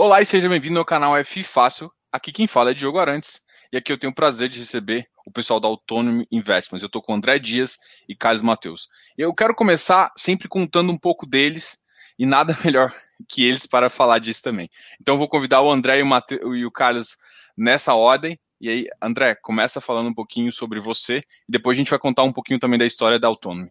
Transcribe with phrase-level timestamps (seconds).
[0.00, 1.90] Olá e seja bem-vindo ao canal F Fácil.
[2.12, 5.32] Aqui quem fala é Diogo Arantes e aqui eu tenho o prazer de receber o
[5.32, 6.84] pessoal da Autonomy Investments.
[6.84, 7.76] Eu estou com André Dias
[8.08, 8.86] e Carlos Mateus.
[9.18, 11.80] Eu quero começar sempre contando um pouco deles
[12.16, 12.94] e nada melhor
[13.28, 14.70] que eles para falar disso também.
[15.00, 17.16] Então vou convidar o André e o, Mateus, e o Carlos
[17.56, 18.38] nessa ordem.
[18.60, 22.22] E aí, André, começa falando um pouquinho sobre você e depois a gente vai contar
[22.22, 23.68] um pouquinho também da história da Autonomy.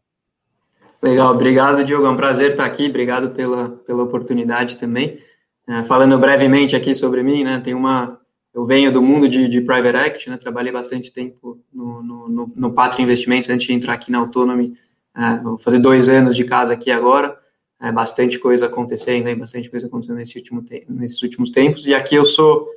[1.02, 2.06] Legal, obrigado, Diogo.
[2.06, 2.88] É um prazer estar aqui.
[2.88, 5.26] Obrigado pela, pela oportunidade também.
[5.68, 8.18] É, falando brevemente aqui sobre mim, né, tem uma,
[8.54, 12.54] eu venho do mundo de, de private equity, né, trabalhei bastante tempo no, no, no,
[12.56, 14.74] no Investimentos antes de entrar aqui na Autonomy,
[15.14, 17.38] é, vou fazer dois anos de casa aqui agora,
[17.82, 22.16] é, bastante coisa acontecendo aí, bastante coisa acontecendo nesse último nesses últimos tempos, e aqui
[22.16, 22.70] eu sou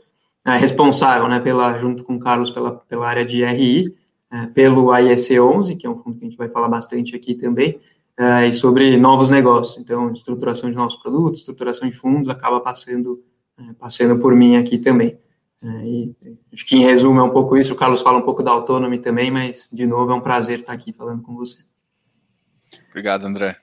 [0.45, 3.95] é, responsável, né, pela, junto com o Carlos, pela, pela área de RI,
[4.33, 7.35] é, pelo IEC 11, que é um fundo que a gente vai falar bastante aqui
[7.35, 7.79] também,
[8.21, 9.79] é, e sobre novos negócios.
[9.79, 13.25] Então, estruturação de novos produtos, estruturação de fundos, acaba passando,
[13.59, 15.19] é, passando por mim aqui também.
[15.63, 16.15] É, e
[16.53, 17.73] acho que em resumo é um pouco isso.
[17.73, 20.75] O Carlos fala um pouco da Autonomy também, mas de novo é um prazer estar
[20.75, 21.63] aqui falando com você.
[22.91, 23.57] Obrigado, André.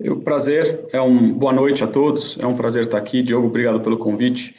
[0.00, 2.38] O prazer é um boa noite a todos.
[2.38, 3.22] É um prazer estar aqui.
[3.22, 4.56] Diogo, obrigado pelo convite.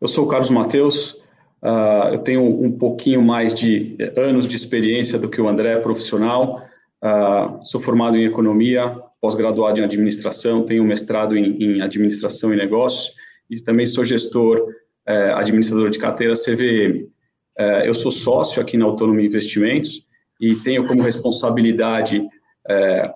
[0.00, 1.20] Eu sou o Carlos Mateus.
[1.60, 6.62] Uh, eu tenho um pouquinho mais de anos de experiência do que o André profissional.
[7.02, 8.88] Uh, sou formado em economia,
[9.20, 13.14] pós-graduado em administração, tenho mestrado em, em administração e negócios
[13.50, 14.66] e também sou gestor
[15.06, 17.08] é, administrador de carteira CVM.
[17.58, 20.06] É, eu sou sócio aqui na Autônomo Investimentos
[20.40, 22.26] e tenho como responsabilidade
[22.68, 23.12] é,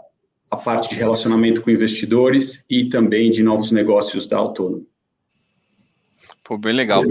[0.51, 4.87] a parte de relacionamento com investidores e também de novos negócios da Autônomo.
[6.45, 7.03] Pô, bem legal.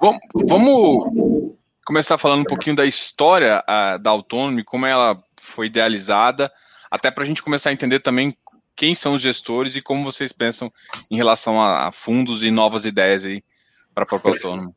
[0.00, 1.51] Bom, vamos
[1.84, 6.50] começar falando um pouquinho da história a, da Autônomo, como ela foi idealizada,
[6.90, 8.36] até para a gente começar a entender também
[8.76, 10.72] quem são os gestores e como vocês pensam
[11.10, 13.42] em relação a, a fundos e novas ideias aí
[13.94, 14.74] para a própria Autônomo?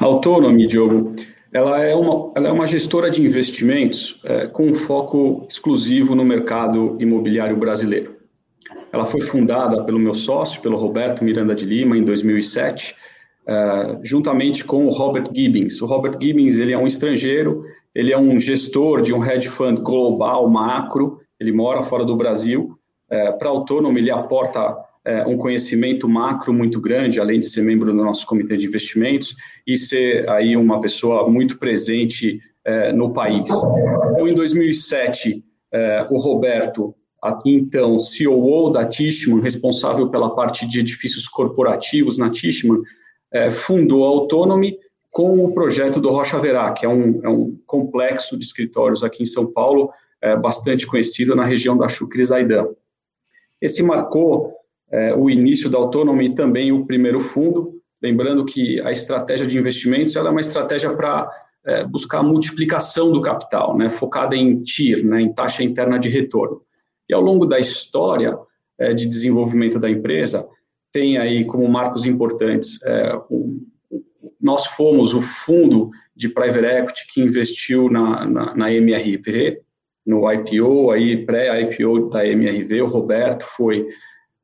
[0.00, 1.14] Autônomo, Diogo,
[1.52, 6.24] ela é uma, ela é uma gestora de investimentos é, com um foco exclusivo no
[6.24, 8.16] mercado imobiliário brasileiro.
[8.92, 12.94] Ela foi fundada pelo meu sócio, pelo Roberto Miranda de Lima, em 2007,
[13.50, 15.82] é, juntamente com o Robert Gibbons.
[15.82, 19.80] O Robert Gibbons ele é um estrangeiro, ele é um gestor de um hedge fund
[19.80, 22.78] global, macro, ele mora fora do Brasil.
[23.10, 27.92] É, para autônomo, ele aporta é, um conhecimento macro muito grande, além de ser membro
[27.92, 29.34] do nosso comitê de investimentos
[29.66, 32.40] e ser aí uma pessoa muito presente
[32.94, 33.48] no país.
[34.12, 36.94] Então, em 2007, é, o Roberto,
[37.44, 42.80] então CEO da Tishman, responsável pela parte de edifícios corporativos na Tishman,
[43.32, 44.78] é, fundou a Autonomy
[45.10, 49.22] com o projeto do Rocha Verá, que é um, é um complexo de escritórios aqui
[49.22, 52.68] em São Paulo, é, bastante conhecido na região da Chucri-Zaidan.
[53.60, 54.54] Esse marcou
[54.90, 57.80] é, o início da Autonomy e também o primeiro fundo.
[58.02, 61.30] Lembrando que a estratégia de investimentos é uma estratégia para
[61.64, 66.08] é, buscar a multiplicação do capital, né, focada em TIR, né, em taxa interna de
[66.08, 66.62] retorno.
[67.08, 68.36] E ao longo da história
[68.78, 70.48] é, de desenvolvimento da empresa,
[70.92, 73.60] tem aí como marcos importantes, é, o,
[74.40, 79.60] nós fomos o fundo de private equity que investiu na, na, na MRV,
[80.04, 83.86] no IPO, aí pré-IPO da MRV, o Roberto foi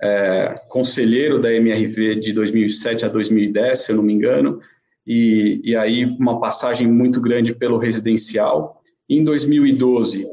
[0.00, 4.60] é, conselheiro da MRV de 2007 a 2010, se eu não me engano,
[5.06, 8.82] e, e aí uma passagem muito grande pelo residencial.
[9.08, 10.26] Em 2012,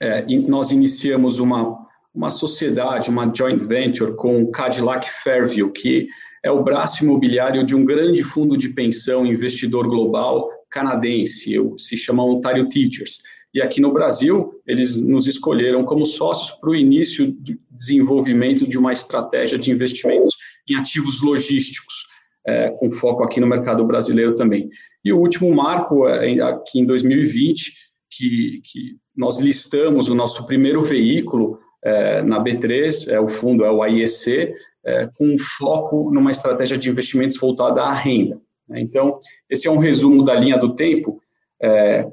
[0.00, 6.08] é, nós iniciamos uma, uma sociedade, uma joint venture com o Cadillac Fairview, que
[6.44, 12.24] é o braço imobiliário de um grande fundo de pensão investidor global canadense, se chama
[12.24, 13.20] Ontario Teachers.
[13.52, 18.78] E aqui no Brasil, eles nos escolheram como sócios para o início do desenvolvimento de
[18.78, 20.36] uma estratégia de investimentos
[20.68, 22.06] em ativos logísticos,
[22.46, 24.68] é, com foco aqui no mercado brasileiro também.
[25.04, 27.72] E o último marco, é, aqui em 2020,
[28.10, 33.70] que, que nós listamos o nosso primeiro veículo é, na B3, é, o fundo é
[33.70, 34.52] o IEC,
[34.84, 38.40] é, com foco numa estratégia de investimentos voltada à renda.
[38.70, 41.20] Então, esse é um resumo da linha do tempo.
[41.62, 42.06] É,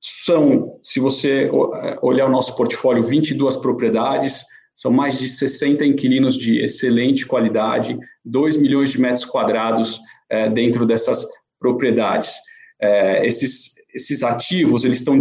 [0.00, 6.36] são, se você é, olhar o nosso portfólio, 22 propriedades, são mais de 60 inquilinos
[6.36, 11.26] de excelente qualidade, 2 milhões de metros quadrados é, dentro dessas
[11.58, 12.34] propriedades.
[12.80, 15.18] É, esses, esses ativos, eles estão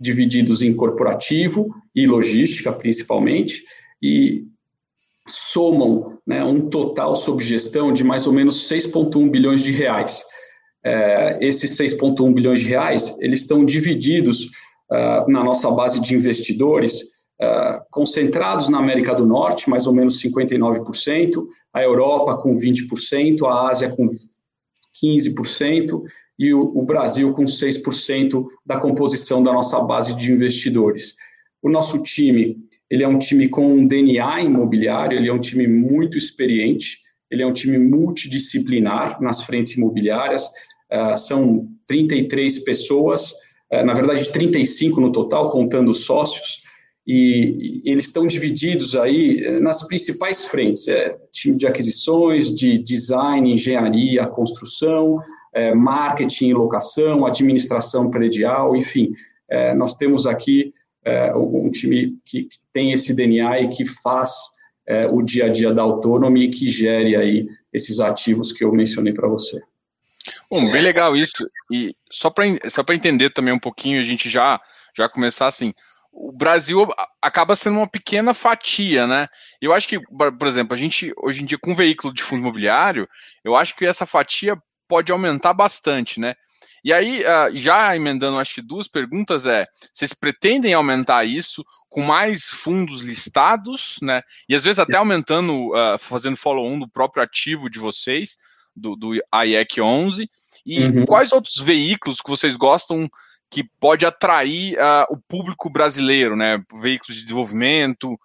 [0.00, 3.64] divididos em corporativo e logística, principalmente,
[4.02, 4.44] e
[5.26, 10.24] somam né, um total sob gestão de mais ou menos 6,1 bilhões de reais.
[10.84, 14.46] É, esses 6,1 bilhões de reais, eles estão divididos
[14.90, 20.22] uh, na nossa base de investidores uh, concentrados na América do Norte, mais ou menos
[20.22, 21.44] 59%,
[21.74, 24.08] a Europa com 20%, a Ásia com
[25.04, 26.02] 15%
[26.38, 31.16] e o, o Brasil com 6% da composição da nossa base de investidores.
[31.60, 32.56] O nosso time,
[32.88, 36.98] ele é um time com um DNA imobiliário, ele é um time muito experiente,
[37.30, 43.32] ele é um time multidisciplinar nas frentes imobiliárias, uh, são 33 pessoas,
[43.72, 46.62] uh, na verdade 35 no total, contando sócios,
[47.08, 52.76] e, e eles estão divididos aí eh, nas principais frentes, é, time de aquisições, de
[52.76, 55.18] design, engenharia, construção,
[55.52, 59.12] é, marketing locação, administração predial, enfim,
[59.48, 60.72] é, nós temos aqui
[61.04, 64.30] é, um time que, que, tem esse DNA e que faz
[64.86, 68.72] é, o dia a dia da Autonomy e que gere aí esses ativos que eu
[68.72, 69.60] mencionei para você.
[70.50, 71.48] Bom, bem legal isso.
[71.72, 74.60] E só para só entender também um pouquinho, a gente já,
[74.96, 75.72] já começar assim,
[76.12, 76.86] o Brasil
[77.22, 79.28] acaba sendo uma pequena fatia, né?
[79.60, 83.08] Eu acho que, por exemplo, a gente hoje em dia com veículo de fundo imobiliário,
[83.44, 84.56] eu acho que essa fatia
[84.88, 86.34] pode aumentar bastante, né?
[86.84, 92.02] E aí, ah, já emendando, acho que duas perguntas é: vocês pretendem aumentar isso com
[92.02, 94.22] mais fundos listados, né?
[94.48, 98.38] E às vezes até aumentando, uh, fazendo follow-on do próprio ativo de vocês,
[98.74, 100.30] do, do IEC 11.
[100.64, 101.04] E uhum.
[101.04, 103.08] quais outros veículos que vocês gostam
[103.50, 106.62] que pode atrair uh, o público brasileiro, né?
[106.80, 108.18] Veículos de desenvolvimento.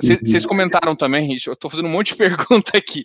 [0.00, 0.48] Vocês é, uhum.
[0.48, 3.04] comentaram também, eu estou fazendo um monte de pergunta aqui,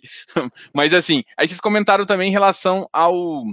[0.72, 3.44] mas assim, aí vocês comentaram também em relação ao,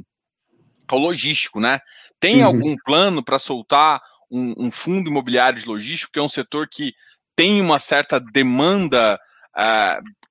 [0.88, 1.80] ao logístico, né?
[2.20, 2.46] Tem uhum.
[2.46, 6.94] algum plano para soltar um, um, fundo imobiliário de logístico, que é um setor que
[7.36, 9.20] tem uma certa demanda
[9.56, 10.26] uh,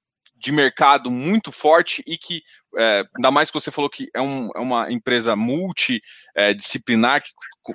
[0.45, 2.43] de mercado muito forte e que,
[2.77, 7.31] é, ainda mais que você falou que é, um, é uma empresa multidisciplinar que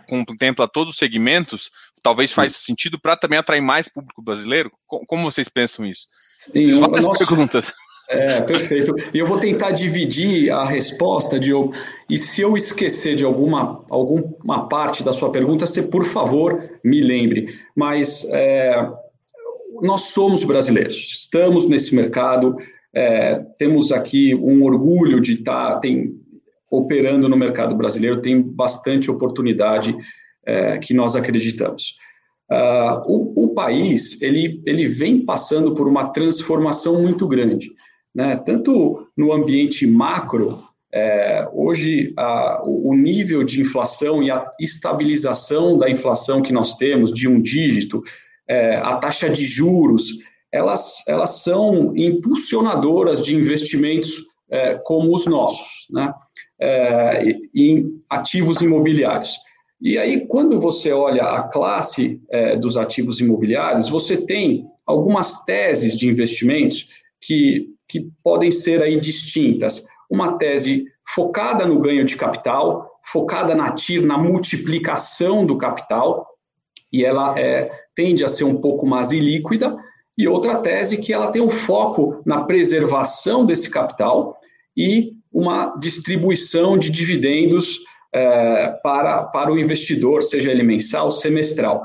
[0.08, 2.72] contempla todos os segmentos, talvez faz Sim.
[2.72, 4.72] sentido para também atrair mais público brasileiro?
[4.88, 6.08] Como vocês pensam isso?
[6.38, 7.26] Sim, várias nosso...
[7.26, 7.64] perguntas.
[8.10, 8.96] É, perfeito.
[9.14, 11.74] E eu vou tentar dividir a resposta, Diogo.
[12.10, 17.02] E se eu esquecer de alguma, alguma parte da sua pergunta, você, por favor, me
[17.02, 17.60] lembre.
[17.76, 18.90] Mas é,
[19.82, 22.58] nós somos brasileiros, estamos nesse mercado,
[22.94, 26.20] é, temos aqui um orgulho de estar tá, tem,
[26.72, 29.96] operando no mercado brasileiro, tem bastante oportunidade
[30.50, 31.98] é, que nós acreditamos.
[32.52, 37.70] Uh, o, o, país ele, ele vem passando por uma transformação muito grande,
[38.14, 38.36] né?
[38.38, 40.58] tanto no ambiente macro,
[40.92, 47.14] é, hoje a, o nível de inflação e a estabilização da inflação que nós temos
[47.14, 48.02] de um dígito
[48.50, 50.08] é, a taxa de juros,
[50.52, 56.12] elas, elas são impulsionadoras de investimentos é, como os nossos, né?
[56.60, 59.38] É, em ativos imobiliários.
[59.82, 65.96] E aí, quando você olha a classe é, dos ativos imobiliários, você tem algumas teses
[65.96, 66.90] de investimentos
[67.22, 69.86] que, que podem ser aí distintas.
[70.10, 76.28] Uma tese focada no ganho de capital, focada na TIR, na multiplicação do capital,
[76.92, 79.78] e ela é, tende a ser um pouco mais ilíquida,
[80.18, 84.38] e outra tese que ela tem um foco na preservação desse capital
[84.76, 87.80] e uma distribuição de dividendos
[88.14, 91.84] é, para, para o investidor, seja ele mensal, semestral.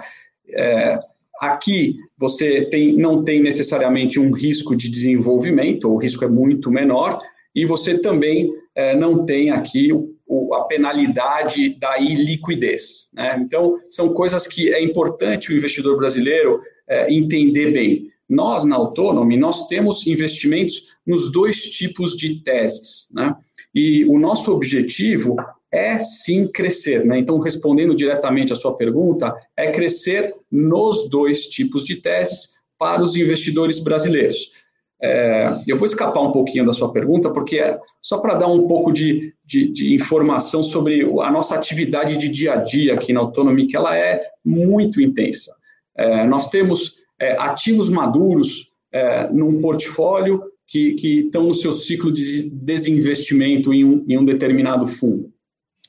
[0.48, 0.98] É,
[1.40, 7.18] aqui você tem, não tem necessariamente um risco de desenvolvimento, o risco é muito menor,
[7.54, 13.08] e você também é, não tem aqui o o, a penalidade da iliquidez.
[13.12, 13.38] Né?
[13.40, 18.10] Então, são coisas que é importante o investidor brasileiro é, entender bem.
[18.28, 23.08] Nós, na Autonomy, nós temos investimentos nos dois tipos de teses.
[23.12, 23.34] Né?
[23.74, 25.36] E o nosso objetivo
[25.74, 27.04] é sim crescer.
[27.04, 27.18] Né?
[27.18, 33.16] Então, respondendo diretamente à sua pergunta, é crescer nos dois tipos de teses para os
[33.16, 34.52] investidores brasileiros.
[35.02, 38.66] É, eu vou escapar um pouquinho da sua pergunta, porque é só para dar um
[38.68, 43.20] pouco de, de, de, informação sobre a nossa atividade de dia a dia aqui na
[43.20, 45.52] Autonomy, que ela é muito intensa.
[45.96, 52.12] É, nós temos é, ativos maduros é, num portfólio que, que estão no seu ciclo
[52.12, 55.33] de desinvestimento em um, em um determinado fundo.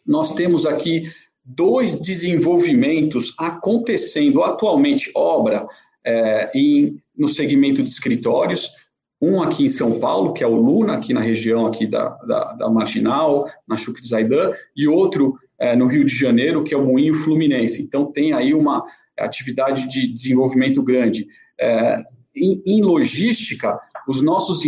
[0.06, 1.06] Nós temos aqui
[1.44, 5.68] dois desenvolvimentos acontecendo atualmente, obra
[6.06, 8.72] é, em, no segmento de escritórios,
[9.22, 12.54] um aqui em São Paulo, que é o Luna, aqui na região aqui da, da,
[12.54, 16.78] da Marginal, na Chuc de Zaidan, e outro é, no Rio de Janeiro, que é
[16.78, 17.82] o Moinho Fluminense.
[17.82, 18.86] Então, tem aí uma
[19.18, 21.28] atividade de desenvolvimento grande.
[21.60, 22.04] É,
[22.36, 24.64] em, em, logística, os nossos,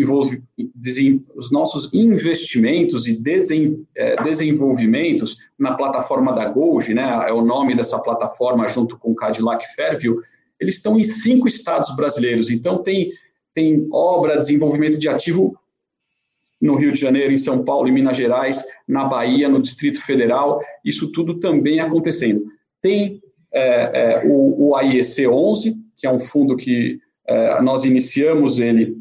[1.36, 7.76] os nossos investimentos e desen, é, desenvolvimentos na plataforma da Golgi, né, é o nome
[7.76, 10.20] dessa plataforma junto com Cadillac Fairview,
[10.60, 12.50] eles estão em cinco estados brasileiros.
[12.50, 13.12] Então, tem,
[13.54, 15.58] tem obra, desenvolvimento de ativo
[16.60, 20.60] no Rio de Janeiro, em São Paulo, em Minas Gerais, na Bahia, no Distrito Federal,
[20.84, 22.46] isso tudo também acontecendo.
[22.82, 23.22] Tem
[23.54, 28.98] é, é, o, o AIEC 11, que é um fundo que é, nós iniciamos ele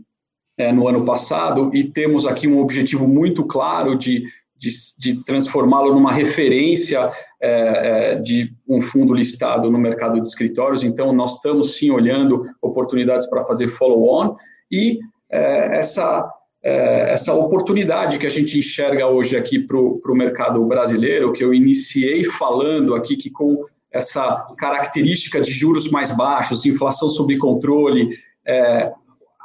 [0.59, 4.25] é, no ano passado e temos aqui um objetivo muito claro de,
[4.57, 7.11] de, de transformá-lo numa referência
[7.41, 10.83] é, é, de um fundo listado no mercado de escritórios.
[10.83, 14.37] Então, nós estamos sim olhando oportunidades para fazer follow-on
[14.71, 14.99] e
[15.29, 16.31] essa
[16.67, 21.55] é, essa oportunidade que a gente enxerga hoje aqui para o mercado brasileiro, que eu
[21.55, 28.93] iniciei falando aqui que com essa característica de juros mais baixos, inflação sob controle, é,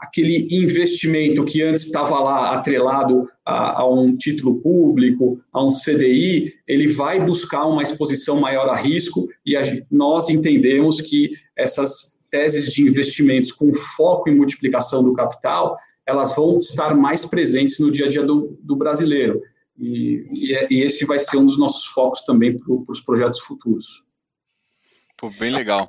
[0.01, 6.55] aquele investimento que antes estava lá atrelado a, a, um título público, a um CDI,
[6.67, 12.73] ele vai buscar uma exposição maior a risco e a, nós entendemos que essas teses
[12.73, 15.77] de investimentos com foco em multiplicação do capital,
[16.07, 19.39] elas vão estar mais presentes no dia a dia do, do brasileiro.
[19.77, 23.39] E, e, é, e, esse vai ser um dos nossos focos também para os projetos
[23.39, 24.03] futuros.
[25.15, 25.85] Pô, bem legal.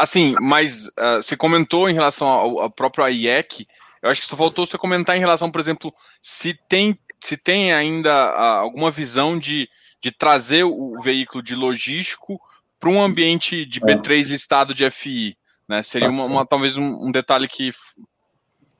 [0.00, 3.66] Assim, mas uh, você comentou em relação ao, ao próprio AIEC,
[4.02, 5.92] eu acho que só faltou você comentar em relação, por exemplo,
[6.22, 9.68] se tem, se tem ainda uh, alguma visão de,
[10.00, 12.40] de trazer o veículo de logístico
[12.78, 14.28] para um ambiente de B3 é.
[14.30, 15.36] listado de FI.
[15.68, 15.82] Né?
[15.82, 17.70] Seria tá uma, uma, talvez um, um, detalhe que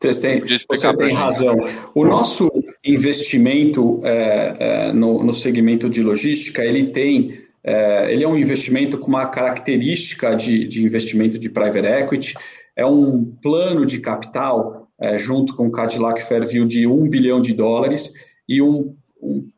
[0.00, 1.54] você tem, você tem razão.
[1.94, 2.50] O nosso
[2.82, 4.56] investimento é,
[4.88, 9.26] é, no, no, segmento de logística, ele tem, é, ele é um investimento com uma
[9.26, 12.34] característica de, de, investimento de private equity,
[12.74, 17.54] é um plano de capital é, junto com o Cadillac Fairview de um bilhão de
[17.54, 18.12] dólares
[18.48, 19.48] e um, um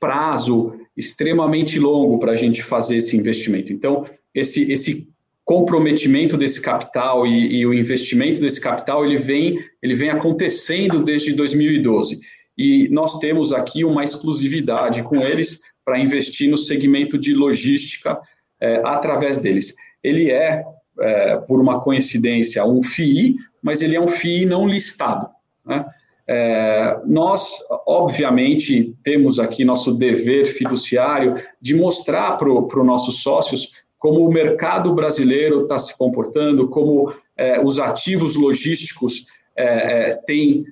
[0.00, 3.72] prazo extremamente longo para a gente fazer esse investimento.
[3.72, 5.08] Então, esse, esse
[5.44, 11.32] comprometimento desse capital e, e, o investimento desse capital ele vem, ele vem acontecendo desde
[11.34, 12.20] 2012.
[12.58, 18.20] E nós temos aqui uma exclusividade com eles para investir no segmento de logística
[18.60, 19.76] é, através deles.
[20.02, 20.64] Ele é,
[20.98, 25.28] é, por uma coincidência, um FII, mas ele é um FII não listado.
[25.64, 25.86] Né?
[26.26, 34.26] É, nós, obviamente, temos aqui nosso dever fiduciário de mostrar para os nossos sócios como
[34.26, 39.26] o mercado brasileiro está se comportando, como é, os ativos logísticos
[39.56, 40.64] é, é, têm,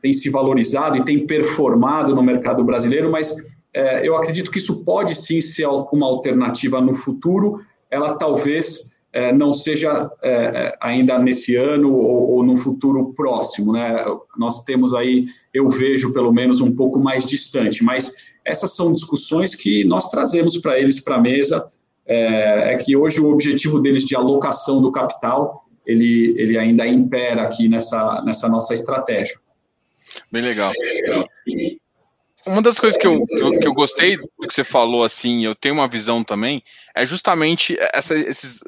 [0.00, 3.34] têm, se valorizado e têm performado no mercado brasileiro, mas
[3.74, 9.32] é, eu acredito que isso pode sim ser uma alternativa no futuro, ela talvez é,
[9.32, 14.04] não seja é, ainda nesse ano ou, ou no futuro próximo, né?
[14.36, 18.12] Nós temos aí, eu vejo pelo menos um pouco mais distante, mas
[18.44, 21.70] essas são discussões que nós trazemos para eles para a mesa
[22.06, 27.42] é, é, que hoje o objetivo deles de alocação do capital, ele, ele ainda impera
[27.42, 29.38] aqui nessa, nessa nossa estratégia.
[30.30, 31.24] Bem legal.
[32.46, 35.44] Uma das coisas que eu, que eu, que eu gostei do que você falou, assim,
[35.44, 36.62] eu tenho uma visão também,
[36.94, 38.60] é justamente essa, esses,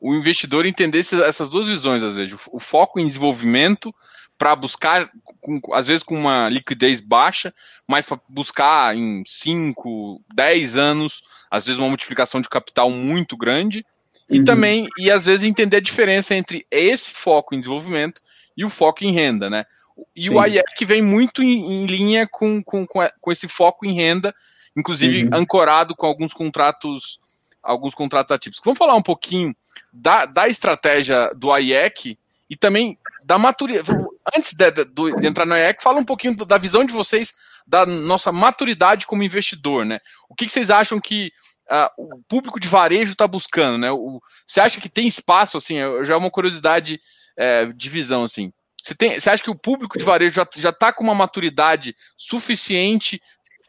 [0.00, 3.94] o investidor entender esses, essas duas visões, às vezes, o, o foco em desenvolvimento
[4.36, 5.10] para buscar,
[5.40, 7.54] com, às vezes com uma liquidez baixa,
[7.86, 13.84] mas para buscar em 5, 10 anos, às vezes uma multiplicação de capital muito grande,
[14.28, 14.44] e uhum.
[14.44, 18.20] também, e às vezes entender a diferença entre esse foco em desenvolvimento
[18.56, 19.66] e o foco em renda, né?
[20.14, 20.34] E Sim.
[20.34, 24.34] o IEC vem muito em, em linha com, com, com esse foco em renda,
[24.76, 25.30] inclusive uhum.
[25.32, 27.20] ancorado com alguns contratos
[27.62, 28.60] alguns contratos ativos.
[28.62, 29.56] Vamos falar um pouquinho
[29.90, 33.88] da, da estratégia do IEC e também da maturidade.
[34.36, 37.32] Antes de, de, de, entrar no IEC, fala um pouquinho da visão de vocês
[37.66, 39.98] da nossa maturidade como investidor, né?
[40.28, 41.32] O que, que vocês acham que
[41.70, 43.90] uh, o público de varejo está buscando, né?
[43.90, 47.00] O, você acha que tem espaço, assim, já é uma curiosidade
[47.36, 48.52] é, de visão, assim.
[48.84, 53.18] Você, tem, você acha que o público de varejo já está com uma maturidade suficiente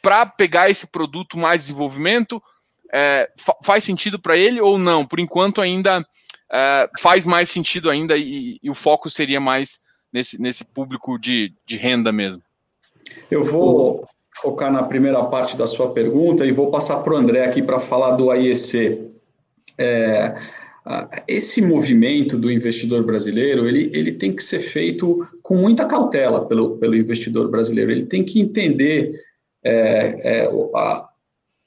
[0.02, 2.44] para pegar esse produto mais desenvolvimento?
[2.94, 5.06] É, fa faz sentido para ele ou não?
[5.06, 6.06] Por enquanto ainda
[6.52, 9.80] é, faz mais sentido ainda e, e, o foco seria mais
[10.12, 12.44] nesse, nesse público de, de renda mesmo?
[13.32, 14.06] Eu vou
[14.36, 17.80] focar na primeira parte da sua pergunta e vou passar para o André aqui para
[17.80, 19.12] falar do AIEC.
[19.78, 20.36] É,
[21.28, 26.78] esse movimento do investidor brasileiro, ele, ele tem que ser feito com muita cautela pelo,
[26.78, 27.92] pelo investidor brasileiro.
[27.92, 29.20] Ele tem que entender
[29.64, 31.10] é, é, a,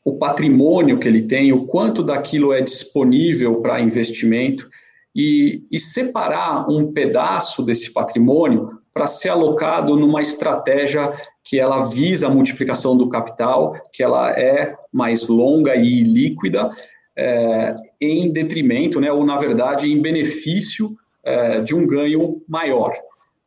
[0.04, 4.70] o patrimônio que ele tem, o quanto daquilo é disponível para investimento
[5.14, 11.12] e, e separar um pedaço desse patrimônio para ser alocado numa estratégia
[11.44, 16.70] que ela visa a multiplicação do capital, que ela é mais longa e líquida,
[17.18, 22.94] é, em detrimento, né, ou na verdade em benefício é, de um ganho maior.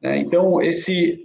[0.01, 0.19] Né?
[0.19, 1.23] Então, esse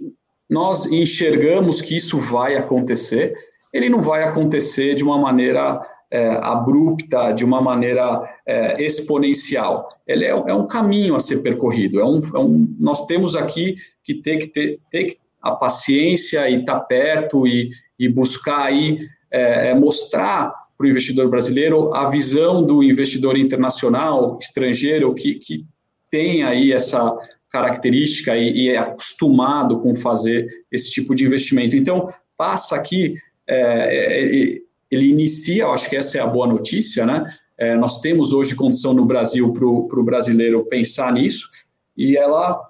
[0.49, 3.35] nós enxergamos que isso vai acontecer,
[3.73, 9.89] ele não vai acontecer de uma maneira é, abrupta, de uma maneira é, exponencial.
[10.07, 11.99] Ele é, é, um caminho a ser percorrido.
[11.99, 16.61] É um, é um, nós temos aqui que ter que ter, ter a paciência e
[16.61, 22.07] estar tá perto e, e buscar aí é, é, mostrar para o investidor brasileiro a
[22.09, 25.65] visão do investidor internacional, estrangeiro, que, que
[26.11, 27.17] tem aí essa
[27.49, 31.75] característica e, e, é acostumado com fazer esse tipo de investimento.
[31.75, 33.15] Então, passa aqui,
[33.47, 37.33] é, é, ele inicia, eu acho que essa é a boa notícia, né?
[37.57, 41.49] É, nós temos hoje condição no Brasil para o brasileiro pensar nisso,
[41.95, 42.61] e ela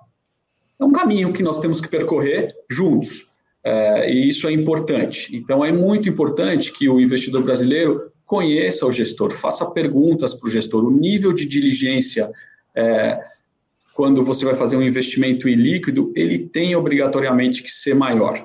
[0.80, 3.27] é um caminho que nós temos que percorrer juntos.
[3.68, 5.36] É, e isso é importante.
[5.36, 10.50] Então, é muito importante que o investidor brasileiro conheça o gestor, faça perguntas para o
[10.50, 10.86] gestor.
[10.86, 12.32] O nível de diligência
[12.74, 13.20] é,
[13.94, 18.36] quando você vai fazer um investimento ilíquido, ele tem obrigatoriamente que ser maior.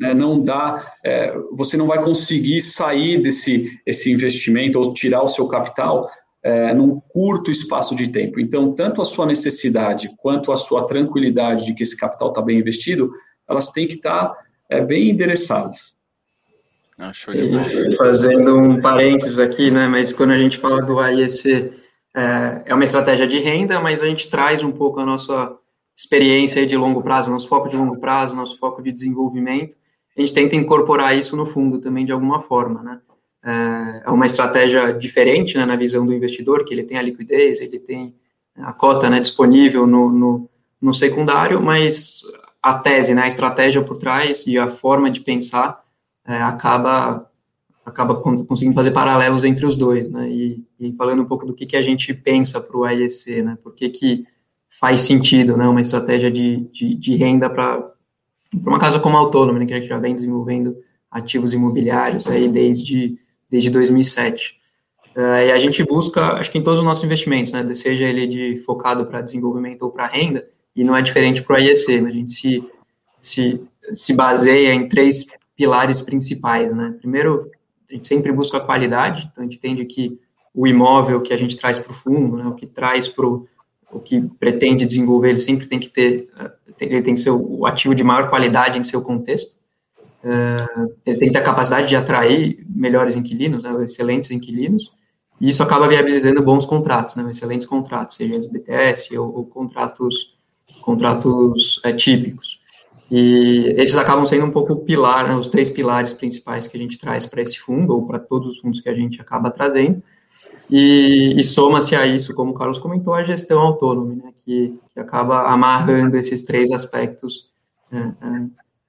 [0.00, 0.12] Né?
[0.12, 5.46] Não dá, é, você não vai conseguir sair desse esse investimento ou tirar o seu
[5.46, 6.10] capital
[6.42, 8.40] é, num curto espaço de tempo.
[8.40, 12.58] Então, tanto a sua necessidade quanto a sua tranquilidade de que esse capital está bem
[12.58, 13.12] investido,
[13.48, 15.96] elas têm que estar tá, é, bem endereçadas.
[16.98, 17.12] Ah,
[17.96, 19.88] fazendo um parênteses aqui, né?
[19.88, 21.72] Mas quando a gente fala do AIEC
[22.14, 25.56] é, é uma estratégia de renda, mas a gente traz um pouco a nossa
[25.96, 29.76] experiência de longo prazo, nosso foco de longo prazo, nosso foco de desenvolvimento.
[30.16, 33.00] A gente tenta incorporar isso no fundo também de alguma forma, né?
[33.44, 37.60] É, é uma estratégia diferente né, na visão do investidor, que ele tem a liquidez,
[37.60, 38.14] ele tem
[38.56, 40.50] a cota né, disponível no, no,
[40.80, 42.22] no secundário, mas
[42.62, 45.82] a tese, né, a estratégia por trás e a forma de pensar
[46.24, 47.28] é, acaba
[47.84, 50.30] acaba conseguindo fazer paralelos entre os dois, né?
[50.30, 53.58] E, e falando um pouco do que, que a gente pensa para o IEC, né?
[53.62, 54.24] Por que, que
[54.70, 55.66] faz sentido, né?
[55.66, 57.92] Uma estratégia de, de, de renda para
[58.54, 59.66] uma casa como Autônoma, né?
[59.66, 60.76] Que a gente já vem desenvolvendo
[61.10, 63.18] ativos imobiliários aí desde,
[63.50, 64.60] desde 2007.
[65.14, 67.74] Uh, eh, e a gente busca, acho que em todos os nossos investimentos, né?
[67.74, 71.58] Seja ele de focado para desenvolvimento ou para renda, e não é diferente para o
[71.58, 72.06] IEC?
[72.06, 72.64] A gente se,
[73.20, 73.60] se,
[73.94, 76.94] se baseia em três pilares principais, né?
[76.98, 77.50] Primeiro,
[77.90, 80.18] a gente sempre busca a qualidade, então a gente entende que
[80.54, 83.46] o imóvel que a gente traz para o fundo, né, o que traz para o
[84.04, 87.94] que pretende desenvolver, ele sempre tem que ter, eh, ele tem que ser o ativo
[87.94, 89.56] de maior qualidade em seu contexto.
[90.24, 94.94] Uh, ele tem que ter a capacidade de atrair melhores inquilinos, né, excelentes inquilinos,
[95.40, 100.31] e isso acaba viabilizando bons contratos, né, excelentes contratos, seja os BTS ou, ou contratos,
[100.82, 102.60] contratos é, típicos.
[103.10, 106.80] E esses acabam sendo um pouco o pilar, né, os três pilares principais que a
[106.80, 110.02] gente traz para esse fundo, ou para todos os fundos que a gente acaba trazendo.
[110.70, 114.98] E, e soma-se a isso, como o Carlos comentou, a gestão autônoma, né, que, que
[114.98, 117.50] acaba amarrando esses três aspectos
[117.90, 118.14] né,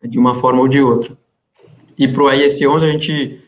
[0.02, 1.18] de uma forma ou de outra.
[1.98, 3.44] E para o IS11 a gente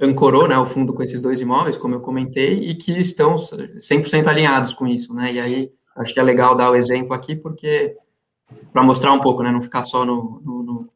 [0.00, 4.26] ancorou né, o fundo com esses dois imóveis, como eu comentei, e que estão 100%
[4.26, 5.14] alinhados com isso.
[5.14, 7.96] Né, e aí acho que é legal dar o exemplo aqui, porque
[8.72, 9.50] para mostrar um pouco, né?
[9.50, 10.88] Não ficar só no, no,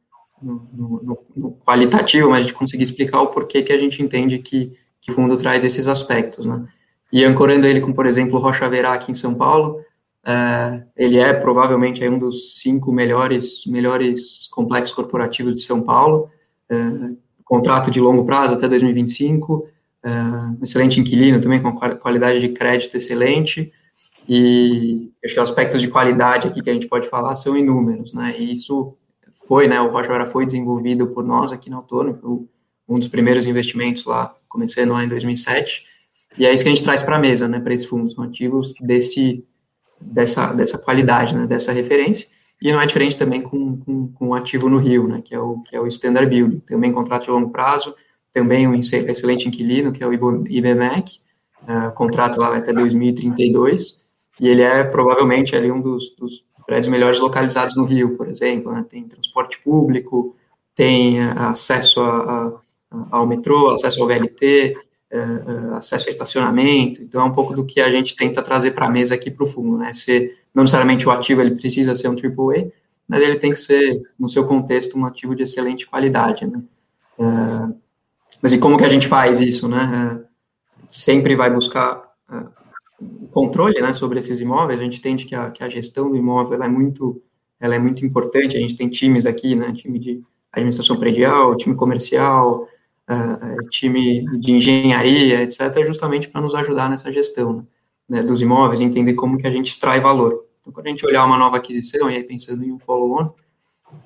[0.43, 4.73] no, no, qualitativo, mas de conseguir explicar o porquê que a gente entende que,
[5.09, 6.67] o fundo traz esses aspectos, né?
[7.13, 9.81] E ancorando ele com, por exemplo, Rocha Verá aqui em São Paulo,
[10.25, 16.31] é, ele é provavelmente é um dos cinco melhores, melhores complexos corporativos de São Paulo,
[16.71, 16.77] é,
[17.45, 19.69] contrato de longo prazo até 2025,
[20.05, 23.73] é, um excelente inquilino também com qualidade de crédito excelente,
[24.29, 28.35] e acho que aspectos de qualidade aqui que a gente pode falar são inúmeros, né?
[28.39, 28.97] E isso
[29.47, 29.81] foi, né?
[29.81, 32.49] O Rocha foi desenvolvido por nós aqui na Autônomo,
[32.89, 35.85] um dos primeiros investimentos lá, começando lá em 2007.
[36.39, 37.59] E é isso que a gente traz para a mesa, né?
[37.61, 39.45] Para esses fundos, são ativos desse,
[40.01, 41.47] dessa, dessa qualidade, né?
[41.47, 42.29] Dessa referência.
[42.61, 45.21] E não é diferente também com, com, com o ativo no Rio, né?
[45.23, 46.61] Que é o, que é o Standard Building.
[46.61, 47.95] Também contrato de longo prazo,
[48.33, 51.21] também um excelente inquilino, que é o IBMEC.
[51.63, 54.02] Uh, contrato lá até 2032
[54.41, 58.73] e ele é provavelmente ali um dos, dos prédios melhores localizados no Rio, por exemplo,
[58.73, 58.85] né?
[58.89, 60.37] tem transporte público,
[60.75, 64.77] tem uh, acesso a, a, ao metrô, acesso ao VLT,
[65.13, 68.73] uh, uh, acesso a estacionamento, então é um pouco do que a gente tenta trazer
[68.73, 71.95] para a mesa aqui para o fundo, né, ser, não necessariamente o ativo ele precisa
[71.95, 72.71] ser um AAA,
[73.07, 76.63] mas ele tem que ser, no seu contexto, um ativo de excelente qualidade, né,
[77.19, 77.75] uh,
[78.41, 80.21] mas e como que a gente faz isso, né,
[80.91, 82.03] sempre vai buscar
[83.31, 86.63] controle né, sobre esses imóveis, a gente entende que a, que a gestão do imóvel
[86.63, 87.23] é muito,
[87.59, 91.75] ela é muito importante, a gente tem times aqui, né, time de administração predial, time
[91.75, 92.69] comercial,
[93.09, 97.67] uh, time de engenharia, etc., justamente para nos ajudar nessa gestão
[98.09, 100.45] né, dos imóveis, entender como que a gente extrai valor.
[100.61, 103.31] Então, quando a gente olhar uma nova aquisição, e aí pensando em um follow-on,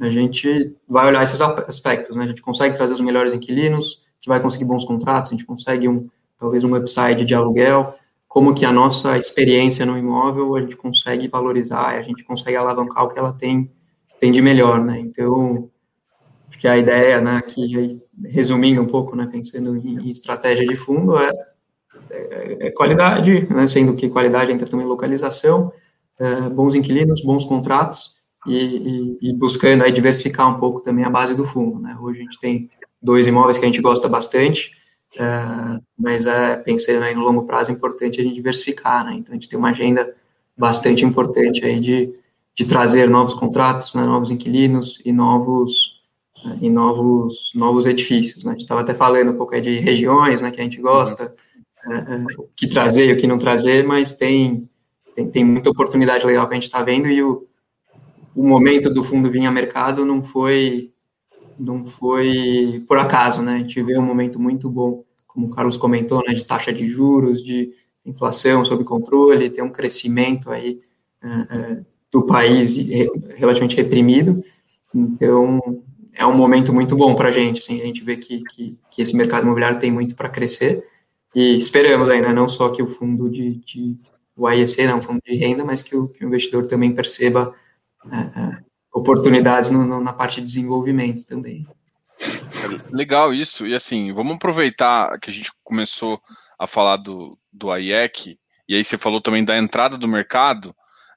[0.00, 2.24] a gente vai olhar esses aspectos, né?
[2.24, 5.44] A gente consegue trazer os melhores inquilinos, a gente vai conseguir bons contratos, a gente
[5.44, 7.94] consegue um, talvez um upside de aluguel,
[8.36, 13.04] como que a nossa experiência no imóvel a gente consegue valorizar, a gente consegue alavancar
[13.04, 13.72] o que ela tem,
[14.20, 15.00] tem de melhor, né?
[15.00, 15.70] Então,
[16.46, 21.16] acho que a ideia, né, aqui, resumindo um pouco, né, pensando em, estratégia de fundo,
[21.16, 21.32] é,
[22.10, 25.72] é, é qualidade, né, sendo que qualidade entra também localização,
[26.20, 31.10] é, bons inquilinos, bons contratos, e, e, e, buscando aí diversificar um pouco também a
[31.10, 31.96] base do fundo, né?
[31.98, 32.68] Hoje a gente tem
[33.00, 34.72] dois imóveis que a gente gosta bastante,
[35.18, 39.14] é, mas é, pensando aí no longo prazo é importante a gente diversificar, né?
[39.14, 40.14] Então a gente tem uma agenda
[40.56, 42.14] bastante importante aí de,
[42.54, 45.96] de trazer novos contratos, né, novos inquilinos e novos
[46.60, 48.50] e novos novos edifícios, né?
[48.50, 51.34] A gente estava até falando um pouco aí de regiões, né, que a gente gosta,
[51.88, 54.68] é, é, o que trazer e o que não trazer, mas tem,
[55.14, 57.46] tem, tem muita oportunidade legal que a gente está vendo e o
[58.36, 60.92] o momento do fundo vir a mercado não foi
[61.58, 63.54] não foi por acaso, né?
[63.54, 65.02] A gente vê um momento muito bom,
[65.36, 67.74] como o Carlos comentou, né, de taxa de juros, de
[68.06, 70.80] inflação sob controle, tem um crescimento aí
[71.22, 72.78] é, é, do país
[73.36, 74.42] relativamente reprimido.
[74.94, 75.60] Então,
[76.14, 77.60] é um momento muito bom para a gente.
[77.60, 80.82] Assim, a gente vê que, que, que, esse mercado imobiliário tem muito para crescer
[81.34, 83.94] e esperamos ainda não só que o fundo de, de
[84.34, 87.54] o não, né, um fundo de renda, mas que o, que o investidor também perceba
[88.10, 91.66] é, oportunidades no, no, na parte de desenvolvimento também.
[92.90, 96.20] Legal isso, e assim, vamos aproveitar que a gente começou
[96.58, 100.74] a falar do, do IEC, e aí você falou também da entrada do mercado.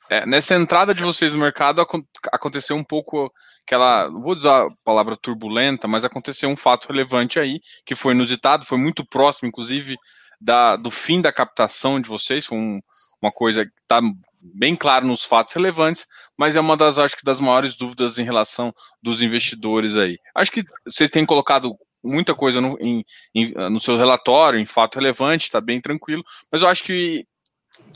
[0.09, 1.85] É, nessa entrada de vocês no mercado
[2.31, 3.31] aconteceu um pouco
[3.65, 8.65] aquela, vou usar a palavra turbulenta, mas aconteceu um fato relevante aí, que foi inusitado,
[8.65, 9.95] foi muito próximo, inclusive,
[10.41, 12.79] da, do fim da captação de vocês, foi um,
[13.21, 14.01] uma coisa que está
[14.39, 16.05] bem claro nos fatos relevantes,
[16.37, 20.17] mas é uma das, acho que, das maiores dúvidas em relação dos investidores aí.
[20.35, 23.03] Acho que vocês têm colocado muita coisa no, em,
[23.35, 27.25] em, no seu relatório, em fato relevante, está bem tranquilo, mas eu acho que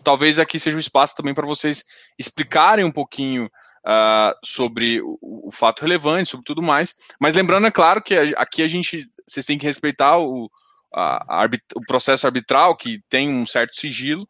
[0.03, 1.84] talvez aqui seja o espaço também para vocês
[2.19, 7.71] explicarem um pouquinho uh, sobre o, o, fato relevante, sobre tudo mais, mas lembrando, é
[7.71, 10.49] claro, que aqui a gente, vocês têm que respeitar o,
[10.93, 14.27] a, a, o processo arbitral, que tem um certo sigilo,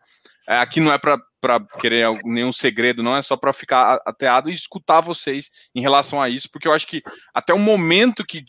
[0.47, 5.01] aqui não é para querer nenhum segredo, não é só para ficar ateado e escutar
[5.01, 7.01] vocês em relação a isso, porque eu acho que
[7.33, 8.43] até o momento que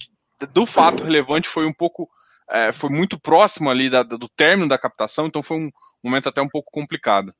[0.52, 2.08] do fato relevante foi um pouco,
[2.50, 5.70] é, foi muito próximo ali da, do término da captação, então foi um
[6.02, 7.32] momento até um pouco complicado.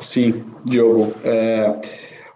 [0.00, 1.14] Sim, Diogo.
[1.24, 1.80] É,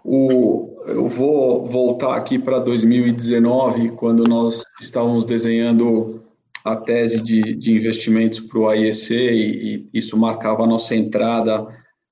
[0.03, 6.23] o, eu vou voltar aqui para 2019, quando nós estávamos desenhando
[6.71, 11.67] a tese de, de investimentos para o AIEC e, e, isso marcava a nossa entrada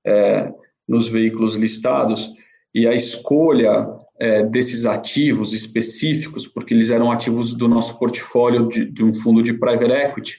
[0.05, 0.53] é,
[0.87, 2.31] nos veículos listados.
[2.73, 3.87] E a escolha
[4.19, 9.41] é, desses ativos específicos, porque eles eram ativos do nosso portfólio de, de um fundo
[9.43, 10.37] de private equity,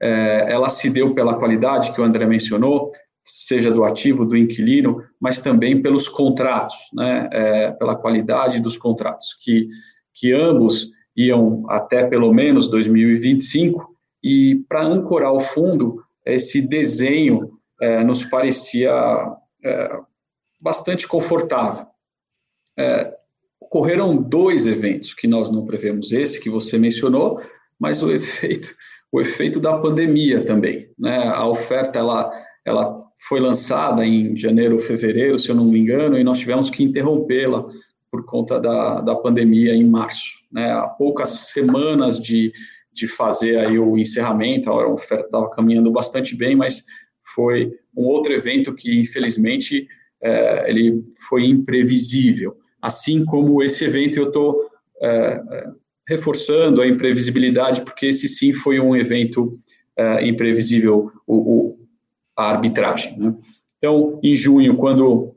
[0.00, 2.92] é, ela se deu pela qualidade que o André mencionou,
[3.24, 9.36] seja do ativo, do inquilino, mas também pelos contratos, né, é, pela qualidade dos contratos,
[9.42, 9.68] que,
[10.14, 18.04] que ambos iam até pelo menos 2025, e para ancorar o fundo, esse desenho é,
[18.04, 18.92] nos parecia
[19.64, 20.00] é,
[20.60, 21.86] bastante confortável.
[22.78, 23.12] É,
[23.60, 27.40] ocorreram dois eventos que nós não prevemos, esse que você mencionou,
[27.80, 28.76] mas o efeito,
[29.10, 30.88] o efeito da pandemia também.
[30.96, 31.26] Né?
[31.26, 32.32] A oferta ela,
[32.64, 36.84] ela foi lançada em janeiro fevereiro, se eu não me engano, e nós tivemos que
[36.84, 37.66] interrompê-la
[38.10, 40.38] por conta da, da pandemia em março.
[40.50, 40.70] Né?
[40.70, 42.52] Há poucas semanas de,
[42.92, 46.84] de fazer aí o encerramento, a oferta estava caminhando bastante bem, mas
[47.34, 49.86] foi um outro evento que, infelizmente,
[50.22, 52.56] é, ele foi imprevisível.
[52.80, 55.40] Assim como esse evento, eu estou é,
[56.08, 59.58] reforçando a imprevisibilidade, porque esse sim foi um evento
[59.96, 61.78] é, imprevisível, o, o,
[62.36, 63.18] a arbitragem.
[63.18, 63.34] Né?
[63.76, 65.34] Então, em junho, quando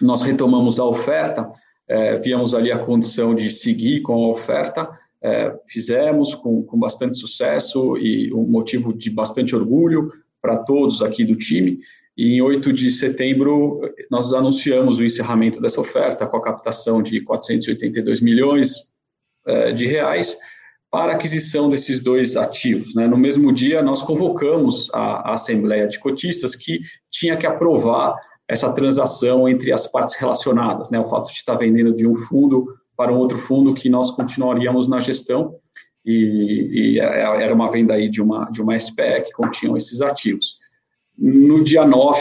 [0.00, 1.50] nós retomamos a oferta,
[1.88, 4.88] é, víamos ali a condição de seguir com a oferta,
[5.22, 11.24] é, fizemos com, com bastante sucesso e um motivo de bastante orgulho para todos aqui
[11.24, 11.78] do time.
[12.16, 17.20] E em 8 de setembro, nós anunciamos o encerramento dessa oferta com a captação de
[17.20, 18.90] 482 milhões
[19.46, 20.36] é, de reais
[20.90, 22.94] para aquisição desses dois ativos.
[22.94, 23.06] Né?
[23.06, 28.14] No mesmo dia, nós convocamos a, a Assembleia de Cotistas, que tinha que aprovar
[28.52, 31.00] essa transação entre as partes relacionadas, né?
[31.00, 34.86] O fato de estar vendendo de um fundo para um outro fundo que nós continuaríamos
[34.88, 35.56] na gestão
[36.04, 40.58] e, e era uma venda aí de uma, de uma SPE que continham esses ativos.
[41.16, 42.20] No dia 9,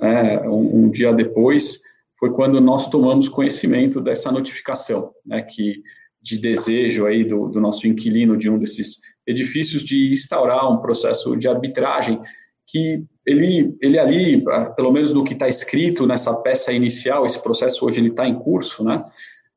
[0.00, 1.80] né, um, um, dia depois,
[2.18, 5.84] foi quando nós tomamos conhecimento dessa notificação, né, que
[6.20, 11.36] de desejo aí do, do nosso inquilino de um desses edifícios de instaurar um processo
[11.36, 12.20] de arbitragem
[12.68, 14.44] que ele, ele ali,
[14.76, 18.34] pelo menos do que está escrito nessa peça inicial, esse processo hoje ele está em
[18.34, 19.02] curso, né?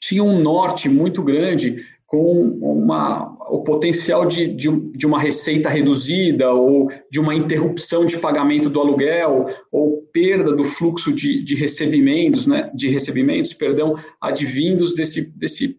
[0.00, 6.50] tinha um norte muito grande com uma, o potencial de, de, de, uma receita reduzida
[6.50, 12.46] ou de uma interrupção de pagamento do aluguel ou perda do fluxo de, de recebimentos,
[12.46, 15.78] né, de recebimentos, perdão, advindos desse, desse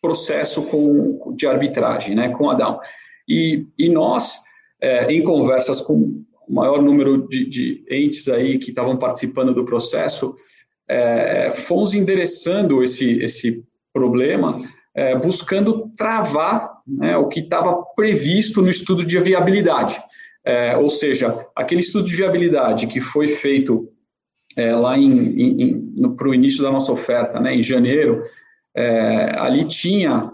[0.00, 2.78] processo com, de arbitragem, né, com a Down.
[3.28, 4.40] E, e nós,
[4.80, 9.64] é, em conversas com o maior número de, de entes aí que estavam participando do
[9.64, 10.36] processo,
[10.88, 14.62] é, fomos endereçando esse, esse problema
[14.94, 20.00] é, buscando travar né, o que estava previsto no estudo de viabilidade.
[20.44, 23.92] É, ou seja, aquele estudo de viabilidade que foi feito
[24.56, 24.94] é, lá
[26.16, 28.22] para o início da nossa oferta, né, em janeiro,
[28.74, 30.32] é, ali tinha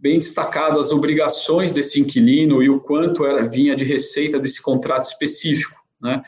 [0.00, 5.04] bem destacado as obrigações desse inquilino e o quanto era, vinha de receita desse contrato
[5.04, 5.80] específico.
[6.00, 6.22] Né?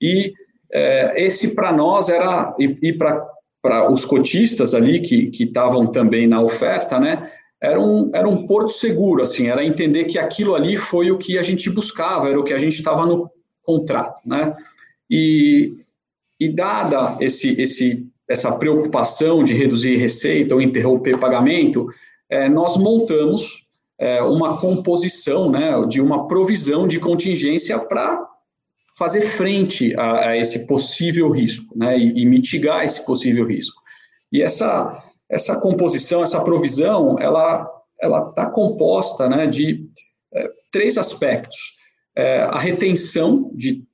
[0.00, 0.32] E
[0.72, 6.40] é, esse para nós era, e, e para os cotistas ali que estavam também na
[6.40, 7.30] oferta, né?
[7.62, 11.38] Era um, era um porto seguro, assim, era entender que aquilo ali foi o que
[11.38, 13.30] a gente buscava, era o que a gente estava no
[13.62, 14.50] contrato, né?
[15.08, 15.76] E,
[16.40, 21.86] e dada esse, esse, essa preocupação de reduzir receita ou interromper pagamento,
[22.32, 23.66] é, nós montamos
[23.98, 28.26] é, uma composição, né, de uma provisão de contingência para
[28.96, 33.80] fazer frente a, a esse possível risco, né, e, e, mitigar esse possível risco.
[34.32, 37.66] E essa essa composição, essa provisão, ela
[38.28, 39.86] está composta, né, de
[40.34, 41.58] é, três aspectos:
[42.16, 43.84] é, a retenção de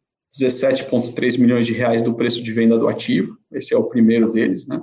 [0.40, 4.66] 17,3 milhões de reais do preço de venda do ativo, esse é o primeiro deles,
[4.66, 4.80] né?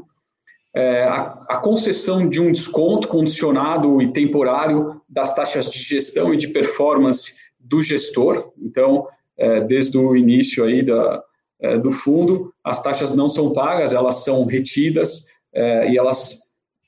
[0.75, 6.37] É, a, a, concessão de um desconto condicionado e temporário das taxas de gestão e
[6.37, 8.51] de performance do gestor.
[8.61, 9.07] Então,
[9.37, 11.23] é, desde o início aí da,
[11.61, 16.39] é, do fundo, as taxas não são pagas, elas são retidas é, e elas,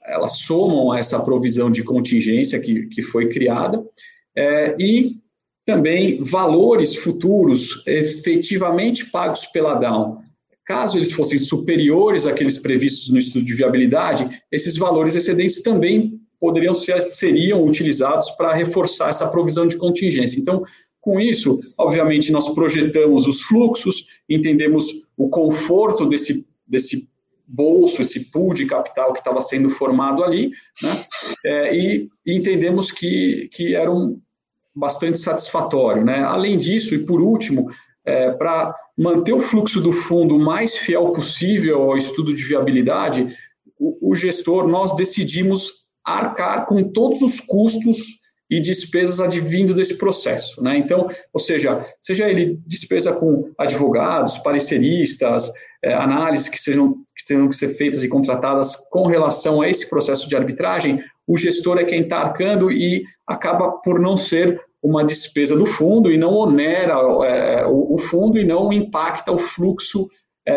[0.03, 3.81] elas somam essa provisão de contingência que, que foi criada,
[4.35, 5.15] é, e
[5.65, 10.21] também valores futuros efetivamente pagos pela Down.
[10.67, 16.73] Caso eles fossem superiores àqueles previstos no estudo de viabilidade, esses valores excedentes também poderiam
[16.73, 20.37] ser seriam utilizados para reforçar essa provisão de contingência.
[20.37, 20.65] Então,
[20.99, 27.07] com isso, obviamente, nós projetamos os fluxos, entendemos o conforto desse, desse
[27.47, 30.51] bolso, esse pool de capital que estava sendo formado ali,
[30.83, 31.05] né?
[31.45, 34.19] É, e, entendemos que, que era um
[34.75, 36.03] bastante satisfatório.
[36.03, 36.19] Né?
[36.19, 37.71] Além disso, e por último,
[38.07, 43.35] é, para manter o fluxo do fundo mais fiel possível ao estudo de viabilidade,
[43.77, 48.17] o, o gestor, nós decidimos arcar com todos os custos
[48.49, 50.63] e despesas advindo desse processo.
[50.63, 50.77] Né?
[50.77, 55.51] Então, ou seja, seja ele despesa com advogados, pareceristas,
[55.83, 59.89] é, análises que sejam que tenham que ser feitas e contratadas com relação a esse
[59.89, 65.03] processo de arbitragem, o gestor é quem está arcando e acaba por não ser uma
[65.03, 66.93] despesa do fundo e não onera
[67.25, 70.07] é, o, fundo e não impacta o fluxo
[70.47, 70.53] é,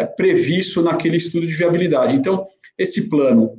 [0.00, 2.16] é, previsto naquele estudo de viabilidade.
[2.16, 2.46] Então,
[2.78, 3.58] esse plano,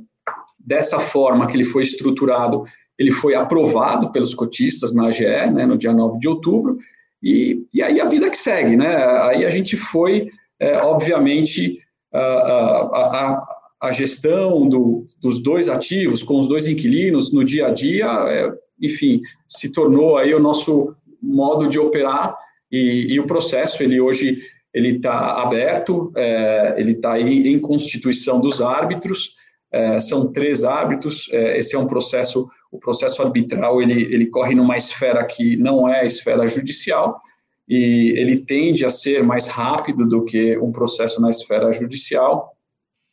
[0.58, 2.64] dessa forma que ele foi estruturado,
[2.98, 6.76] ele foi aprovado pelos cotistas na AGE, né, no dia 9 de outubro,
[7.22, 8.96] e, e aí a vida que segue, né?
[9.22, 11.78] Aí a gente foi, é, obviamente,
[12.12, 12.82] a, a,
[13.30, 18.06] a, a gestão do, dos dois ativos com os dois inquilinos no dia a dia,
[18.06, 22.36] é, enfim, se tornou aí o nosso modo de operar
[22.70, 24.42] e, e o processo, ele hoje
[24.76, 29.34] ele está aberto, é, ele está aí em constituição dos árbitros,
[29.72, 34.54] é, são três árbitros, é, esse é um processo, o processo arbitral, ele, ele corre
[34.54, 37.18] numa esfera que não é a esfera judicial,
[37.66, 42.52] e ele tende a ser mais rápido do que um processo na esfera judicial,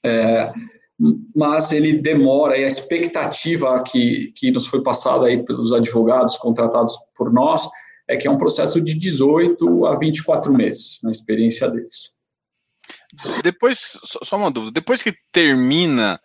[0.06, 0.52] é,
[1.36, 6.96] mas ele demora, e a expectativa que, que nos foi passada aí pelos advogados contratados
[7.16, 7.68] por nós,
[8.08, 12.14] é que é um processo de 18 a 24 meses, na experiência deles.
[13.44, 13.78] Depois,
[14.24, 16.20] só uma dúvida, depois que termina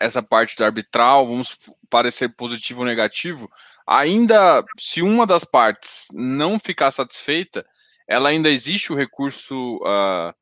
[0.00, 1.56] essa parte da arbitral, vamos
[1.90, 3.50] parecer positivo ou negativo,
[3.86, 7.66] ainda se uma das partes não ficar satisfeita,
[8.06, 10.32] ela ainda existe o recurso, uh,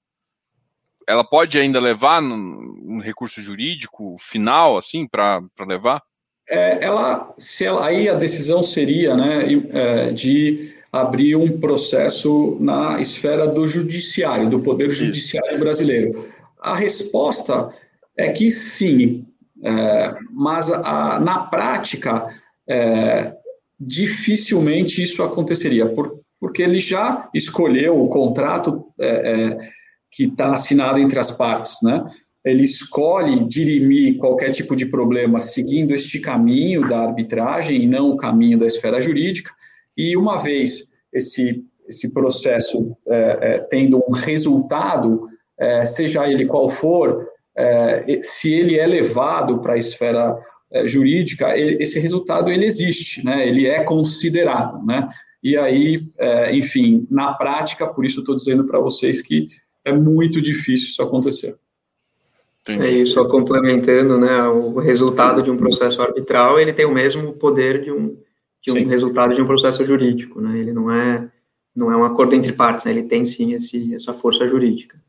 [1.11, 6.01] ela pode ainda levar um recurso jurídico final, assim, para levar?
[6.49, 13.01] É, ela, se ela, aí a decisão seria, né, é, de abrir um processo na
[13.01, 16.29] esfera do judiciário, do poder judiciário brasileiro.
[16.61, 17.70] A resposta
[18.16, 19.27] é que sim,
[19.64, 22.29] é, mas a, na prática,
[22.68, 23.33] é,
[23.79, 29.80] dificilmente isso aconteceria, por, porque ele já escolheu o contrato é, é
[30.11, 32.05] que está assinado entre as partes, né?
[32.44, 38.16] Ele escolhe dirimir qualquer tipo de problema seguindo este caminho da arbitragem e não o
[38.16, 39.53] caminho da esfera jurídica.
[39.96, 45.29] E uma vez esse, esse processo é, é, tendo um resultado,
[45.85, 50.38] seja ele qual for, é, se ele é levado para a esfera
[50.73, 53.46] é, jurídica, ele, esse resultado ele existe, né?
[53.46, 54.85] ele é considerado.
[54.85, 55.07] Né?
[55.42, 59.49] E aí, é, enfim, na prática, por isso estou dizendo para vocês que
[59.90, 61.57] é muito difícil isso acontecer.
[62.68, 67.33] É isso, só complementando, né, o resultado de um processo arbitral, ele tem o mesmo
[67.33, 68.16] poder de um,
[68.62, 71.29] de um resultado de um processo jurídico, né, ele não é,
[71.74, 75.00] não é um acordo entre partes, né, ele tem sim esse, essa força jurídica.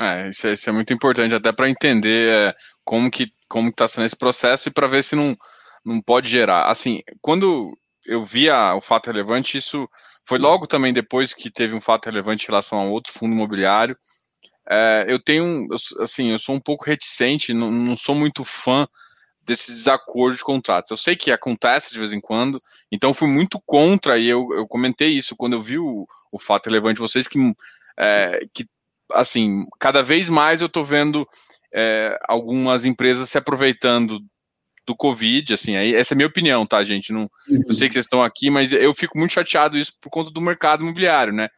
[0.00, 3.88] É, isso é, isso é muito importante até para entender é, como que como está
[3.88, 5.36] sendo esse processo e para ver se não,
[5.84, 6.66] não pode gerar.
[6.66, 9.88] Assim, quando eu vi a, o fato relevante, isso
[10.28, 13.96] foi logo também depois que teve um fato relevante em relação a outro fundo imobiliário.
[14.68, 15.66] É, eu tenho,
[16.00, 18.86] assim, eu sou um pouco reticente, não, não sou muito fã
[19.40, 20.90] desses desacordos de contratos.
[20.90, 22.60] Eu sei que acontece de vez em quando,
[22.92, 26.66] então fui muito contra, e eu, eu comentei isso quando eu vi o, o fato
[26.66, 27.38] relevante de vocês, que,
[27.98, 28.68] é, que
[29.10, 31.26] assim, cada vez mais eu estou vendo
[31.72, 34.20] é, algumas empresas se aproveitando
[34.88, 37.12] do Covid, assim, aí, essa é a minha opinião, tá, gente?
[37.12, 37.62] Não, uhum.
[37.68, 40.40] Eu sei que vocês estão aqui, mas eu fico muito chateado isso por conta do
[40.40, 41.50] mercado imobiliário, né?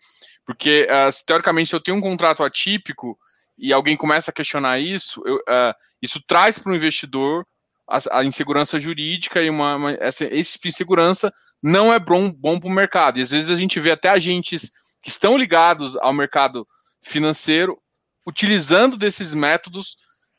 [0.45, 3.17] Porque, uh, teoricamente, se eu tenho um contrato atípico
[3.57, 7.47] e alguém começa a questionar isso, eu, uh, isso traz para o investidor
[7.89, 12.33] a, a, insegurança jurídica e uma, uma essa, esse tipo de insegurança não é bom,
[12.33, 13.21] bom para o mercado.
[13.21, 16.67] E às vezes a gente vê até agentes que estão ligados ao mercado
[17.01, 17.79] financeiro,
[18.27, 19.97] utilizando desses métodos,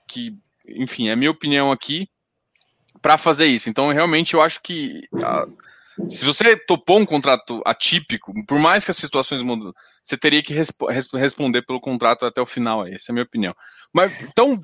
[0.09, 2.09] que, enfim, é minha opinião aqui,
[3.01, 3.69] para fazer isso.
[3.69, 5.47] Então, realmente, eu acho que a,
[6.07, 9.71] se você topou um contrato atípico, por mais que as situações mudem,
[10.03, 10.81] você teria que resp
[11.13, 12.85] responder pelo contrato até o final.
[12.85, 13.53] Essa é a minha opinião.
[13.93, 14.59] Mas, então,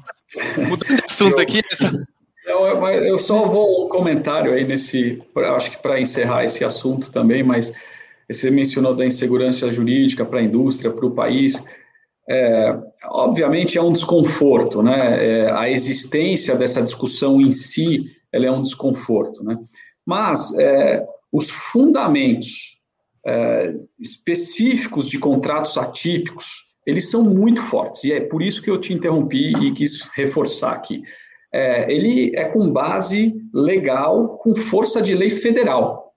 [0.58, 1.62] mudando de assunto aqui.
[1.72, 1.92] Essa...
[2.46, 5.22] Eu, eu só vou um comentário aí nesse,
[5.56, 7.74] acho que para encerrar esse assunto também, mas
[8.30, 11.62] você mencionou da insegurança jurídica para a indústria, para o país
[12.30, 15.26] é, obviamente é um desconforto, né?
[15.26, 19.58] É, a existência dessa discussão em si, ela é um desconforto, né?
[20.06, 22.78] Mas é, os fundamentos
[23.26, 28.80] é, específicos de contratos atípicos, eles são muito fortes, e é por isso que eu
[28.80, 31.04] te interrompi e quis reforçar aqui.
[31.54, 36.14] É, ele é com base legal, com força de lei federal.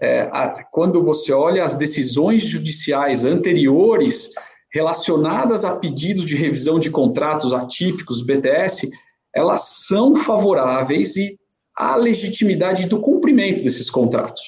[0.00, 4.30] É, a, quando você olha as decisões judiciais anteriores
[4.72, 8.90] relacionadas a pedidos de revisão de contratos atípicos, BTS,
[9.36, 11.38] elas são favoráveis e
[11.76, 14.40] há legitimidade do cumprimento desses contratos.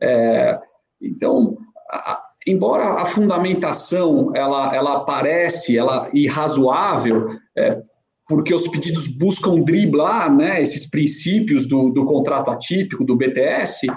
[0.00, 0.56] É,
[1.02, 1.58] então,
[1.90, 7.26] a, embora a fundamentação ela, ela aparece ela irrazoável,
[7.58, 7.82] é,
[8.28, 13.88] porque os pedidos buscam driblar né, esses princípios do, do contrato atípico, do BTS,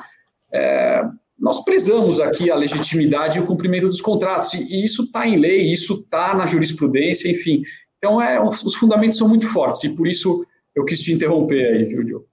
[0.52, 1.04] é,
[1.38, 5.38] nós prezamos aqui a legitimidade e o cumprimento dos contratos, e, e isso está em
[5.38, 7.62] lei, isso está na jurisprudência, enfim.
[8.04, 10.46] Então, é, os fundamentos são muito fortes, e por isso
[10.76, 12.28] eu quis te interromper aí, Júlio.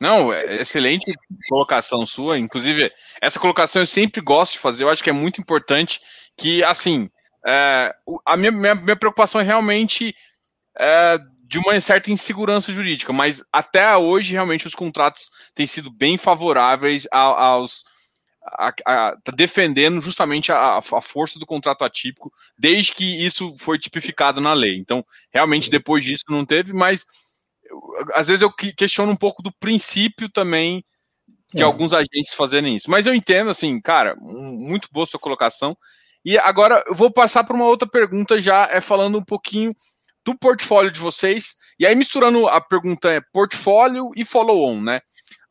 [0.00, 1.14] Não, é excelente
[1.48, 2.36] colocação sua.
[2.36, 6.00] Inclusive, essa colocação eu sempre gosto de fazer, eu acho que é muito importante
[6.36, 7.08] que, assim,
[7.46, 7.94] é,
[8.26, 10.12] a minha, minha, minha, preocupação é realmente
[10.76, 16.18] é, de uma certa insegurança jurídica, mas até hoje, realmente, os contratos têm sido bem
[16.18, 17.84] favoráveis aos.
[18.44, 23.78] A, a, tá defendendo justamente a, a, força do contrato atípico, desde que isso foi
[23.78, 24.76] tipificado na lei.
[24.76, 27.06] Então, realmente, depois disso não teve, mas
[28.14, 30.84] às vezes eu questiono um pouco do princípio também
[31.54, 31.66] de é.
[31.66, 32.90] alguns agentes fazerem isso.
[32.90, 35.76] Mas eu entendo, assim, cara, muito boa sua colocação.
[36.24, 39.74] E agora eu vou passar para uma outra pergunta já, é falando um pouquinho
[40.24, 41.54] do portfólio de vocês.
[41.78, 45.00] E aí misturando a pergunta é portfólio e follow-on, né?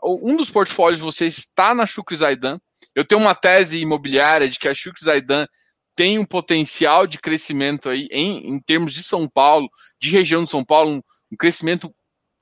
[0.04, 2.60] Um dos portfólios de vocês está na Shukri Zaidan.
[2.96, 5.48] Eu tenho uma tese imobiliária de que a Shukri Zaidan
[5.96, 9.70] tem um potencial de crescimento aí em, em termos de São Paulo,
[10.00, 11.94] de região de São Paulo, um, um crescimento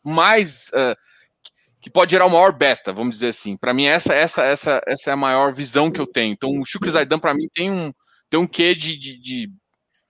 [0.04, 0.96] mais uh,
[1.82, 3.58] que pode gerar o maior beta, vamos dizer assim.
[3.58, 6.34] Para mim essa essa essa essa é a maior visão que eu tenho.
[6.34, 7.94] Então o Shukri Zaidan para mim tem um
[8.30, 9.54] tem um quê de, de, de,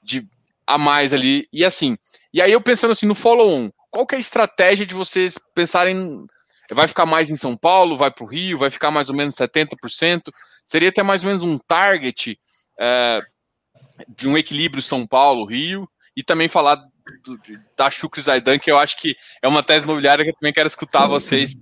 [0.03, 0.27] de,
[0.67, 1.97] a mais ali e assim.
[2.33, 5.39] E aí eu pensando assim no follow on, qual que é a estratégia de vocês
[5.55, 6.25] pensarem
[6.71, 9.35] vai ficar mais em São Paulo, vai para o Rio, vai ficar mais ou menos
[9.35, 10.31] 70%?
[10.65, 12.39] Seria até mais ou menos um target
[12.79, 16.75] uh, de um equilíbrio São Paulo Rio e também falar
[17.23, 17.39] do,
[17.75, 20.67] da Shukri Zaidan, que eu acho que é uma tese imobiliária que eu também quero
[20.67, 21.55] escutar vocês.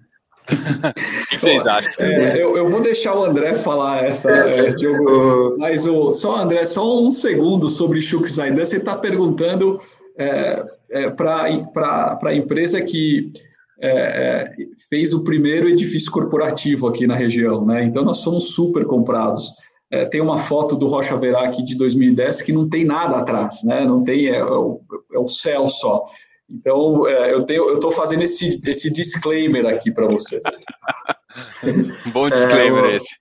[0.50, 1.92] o que, vocês acham?
[2.00, 6.64] É, eu, eu, vou deixar o André falar essa, é, Diogo, mas o, só, André,
[6.64, 8.64] só um segundo sobre Shukri Zaidan.
[8.64, 9.82] Você está perguntando
[10.18, 13.32] é, é, para a empresa que
[13.80, 14.56] é, é,
[14.90, 17.84] fez o primeiro edifício corporativo aqui na região, né?
[17.84, 19.52] Então nós somos super comprados.
[19.90, 23.64] É, tem uma foto do Rocha Verá aqui de 2010 que não tem nada atrás,
[23.64, 23.86] né?
[23.86, 24.82] Não tem, é, é, o,
[25.14, 26.06] é o, céu só.
[26.50, 30.42] Então, é, eu tenho, eu estou fazendo esse, esse disclaimer aqui para você.
[32.12, 33.16] Bom disclaimer é, esse.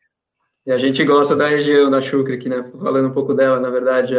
[0.67, 2.65] E a gente gosta da região da Chucre aqui, né?
[2.83, 4.15] Falando um pouco dela, na verdade,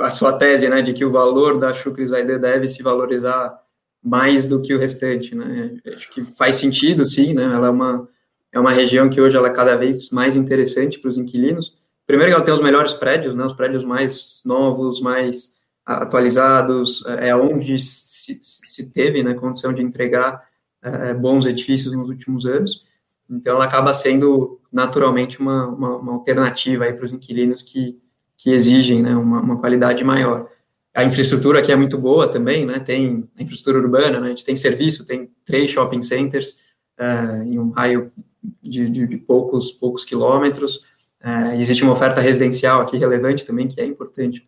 [0.00, 3.61] a sua tese, né, de que o valor da Chucre Zaide deve se valorizar
[4.02, 5.76] mais do que o restante, né?
[5.86, 7.44] Acho que faz sentido, sim, né?
[7.44, 8.08] Ela é uma
[8.52, 11.74] é uma região que hoje ela é cada vez mais interessante para os inquilinos.
[12.06, 17.36] Primeiro, ela tem os melhores prédios, né, os prédios mais novos, mais atualizados, é, é
[17.36, 20.42] onde se, se teve né, condição de entregar
[20.82, 22.84] é, bons edifícios nos últimos anos.
[23.30, 27.98] Então, ela acaba sendo naturalmente uma, uma, uma alternativa para os inquilinos que,
[28.36, 30.48] que exigem né, uma, uma, qualidade maior.
[30.94, 34.44] A infraestrutura aqui é muito boa também, né, tem a infraestrutura urbana, né, a gente
[34.44, 36.56] tem serviço, tem três shopping centers
[36.98, 38.12] é, em um raio
[38.60, 40.80] de, de, de poucos, poucos quilômetros.
[41.22, 44.44] É, existe uma oferta residencial aqui relevante também, que é importante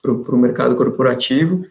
[0.00, 1.64] para o mercado corporativo,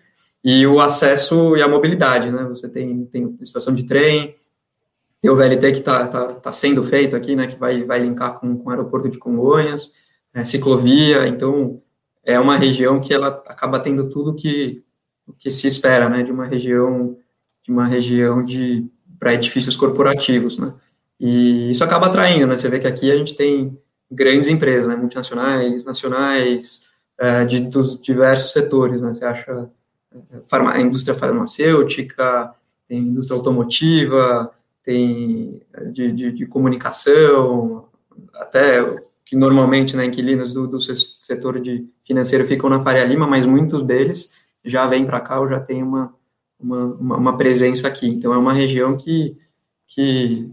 [0.43, 2.43] e o acesso e a mobilidade, né?
[2.45, 4.36] Você tem, tem estação de trem,
[5.22, 7.45] tem o VLT que está tá, tá sendo feito aqui, né?
[7.45, 9.91] Que vai, vai linkar com, com o aeroporto de Congonhas,
[10.34, 11.80] é, ciclovia, então
[12.24, 14.84] é uma região que ela acaba tendo tudo que,
[15.39, 16.24] que se espera, né?
[16.24, 17.17] De uma região
[17.63, 18.86] de uma região de
[19.19, 20.74] para edifícios corporativos, né?
[21.19, 22.57] E isso acaba atraindo, né?
[22.57, 23.78] Você vê que aqui a gente tem
[24.11, 24.95] grandes empresas, né?
[24.95, 29.13] multinacionais, nacionais, é, de, dos diversos setores, né?
[29.13, 29.69] Você acha
[30.11, 30.17] é,
[30.47, 32.53] farma, a indústria farmacêutica,
[32.88, 34.51] tem indústria automotiva,
[34.84, 37.86] tem é, de, de, de comunicação,
[38.34, 38.84] até
[39.24, 43.84] que normalmente, né, inquilinos do, do setor de financeiro ficam na Faria Lima, mas muitos
[43.84, 44.32] deles
[44.66, 46.14] já vêm para cá ou já tem uma,
[46.59, 48.07] uma, uma, presença aqui.
[48.07, 49.38] Então, é uma região que,
[49.88, 50.51] que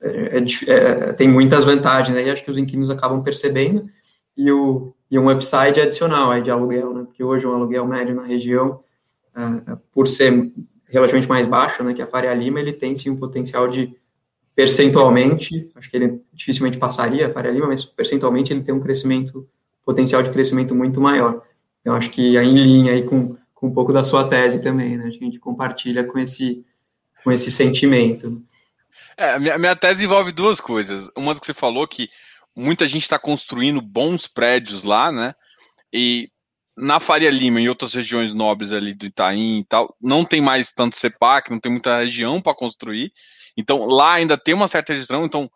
[0.00, 2.24] é, é, é, tem muitas vantagens, né?
[2.24, 3.82] E acho que os inquilinos acabam percebendo
[4.36, 7.02] e, o, e um upside adicional aí de aluguel, né?
[7.04, 8.80] Porque hoje um aluguel médio na região,
[9.36, 10.52] uh, por ser
[10.86, 11.92] relativamente mais baixo, né?
[11.92, 13.92] Que a Faria Lima, ele tem sim um potencial de
[14.54, 19.48] percentualmente, acho que ele dificilmente passaria a Faria Lima, mas percentualmente ele tem um crescimento,
[19.84, 21.42] potencial de crescimento muito maior.
[21.80, 24.96] Então acho que é em linha aí com, com um pouco da sua tese também,
[24.96, 25.06] né?
[25.06, 26.64] A gente compartilha com esse,
[27.24, 28.42] com esse sentimento.
[29.16, 31.10] É, minha, minha tese envolve duas coisas.
[31.16, 32.08] Uma que você falou que
[32.54, 35.34] muita gente está construindo bons prédios lá, né?
[35.92, 36.30] E
[36.76, 40.72] na Faria Lima e outras regiões nobres ali do Itaim e tal, não tem mais
[40.72, 43.12] tanto CEPAC, não tem muita região para construir.
[43.56, 45.50] Então lá ainda tem uma certa região, então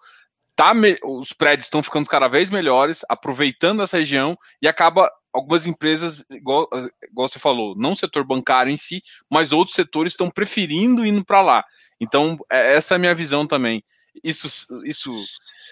[0.57, 0.97] tá me...
[1.03, 6.69] os prédios estão ficando cada vez melhores, aproveitando essa região e acaba algumas empresas, igual,
[7.11, 11.25] igual você falou, não o setor bancário em si, mas outros setores estão preferindo indo
[11.25, 11.65] para lá.
[12.01, 13.83] Então, é, essa é a minha visão também.
[14.23, 14.47] isso,
[14.85, 15.11] isso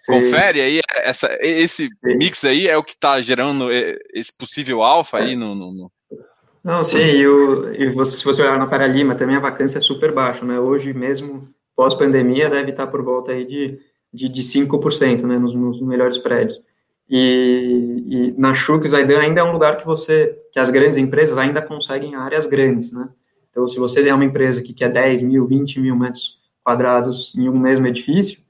[0.04, 3.68] confere aí, essa, esse mix aí é o que está gerando
[4.12, 5.92] esse possível alfa aí no, no, no...
[6.64, 9.78] Não, sim, e, o, e você, se você olhar na Faria Lima, também a vacância
[9.78, 10.60] é super baixa, né?
[10.60, 13.80] Hoje mesmo, pós-pandemia, deve estar por volta aí de,
[14.12, 15.38] de, de 5%, né?
[15.38, 16.60] Nos, nos melhores prédios.
[17.08, 21.36] E, e na Chuc, Zaidan ainda é um lugar que você, que as grandes empresas
[21.36, 23.08] ainda conseguem áreas grandes, né?
[23.50, 27.48] Então, se você é uma empresa que quer 10 mil, 20 mil metros quadrados em
[27.48, 28.40] um mesmo edifício,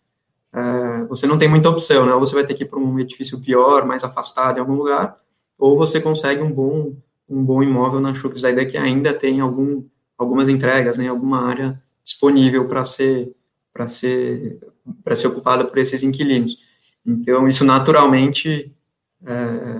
[0.52, 2.14] é, você não tem muita opção, né?
[2.14, 5.16] Ou você vai ter que ir para um edifício pior, mais afastado em algum lugar,
[5.58, 6.94] ou você consegue um bom,
[7.28, 9.82] um bom imóvel na da ideia que ainda tem algum,
[10.16, 11.08] algumas entregas, né?
[11.08, 13.32] Alguma área disponível para ser
[13.72, 14.58] para ser
[15.04, 16.58] para ser ocupada por esses inquilinos.
[17.06, 18.72] Então isso naturalmente
[19.24, 19.32] é,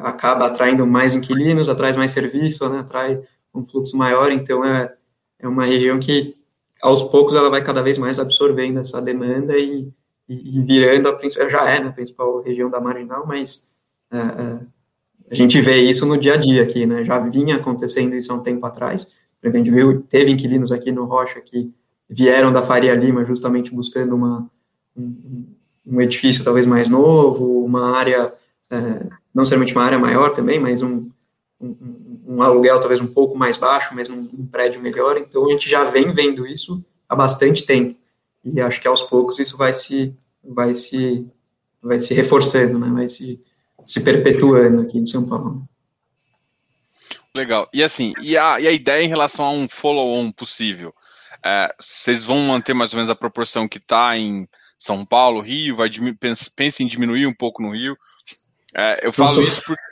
[0.03, 2.81] acaba atraindo mais inquilinos, atrai mais serviço, né?
[2.81, 3.21] Atrai
[3.55, 4.31] um fluxo maior.
[4.33, 4.95] Então é
[5.39, 6.37] é uma região que
[6.81, 9.93] aos poucos ela vai cada vez mais absorvendo essa demanda e
[10.29, 13.71] e, e virando a principal, já é né, a principal região da marginal, mas
[14.11, 14.59] é, é,
[15.31, 17.05] a gente vê isso no dia a dia aqui, né?
[17.05, 19.09] Já vinha acontecendo isso há um tempo atrás.
[19.43, 21.75] A gente viu, teve inquilinos aqui no Rocha que
[22.13, 24.45] vieram da Faria Lima justamente buscando uma,
[24.97, 25.47] um,
[25.87, 28.33] um edifício talvez mais novo, uma área,
[28.71, 31.09] é, não somente uma área maior também, mas um,
[31.59, 35.17] um, um, aluguel talvez um pouco mais baixo, mas um, prédio melhor.
[35.17, 37.97] Então a gente já vem vendo isso há bastante tempo
[38.45, 41.27] e acho que aos poucos isso vai se vai se
[41.83, 42.89] vai se reforçando, né?
[42.91, 43.41] Vai se
[43.85, 45.67] se perpetuando aqui em São Paulo.
[47.35, 47.69] Legal.
[47.73, 50.95] E assim, e a, e a ideia em relação a um follow-on possível?
[51.45, 55.77] É, vocês vão manter mais ou menos a proporção que está em São Paulo, Rio?
[55.77, 55.91] Vai
[56.57, 57.97] pense em diminuir um pouco no Rio?
[58.75, 59.83] É, eu falo isso porque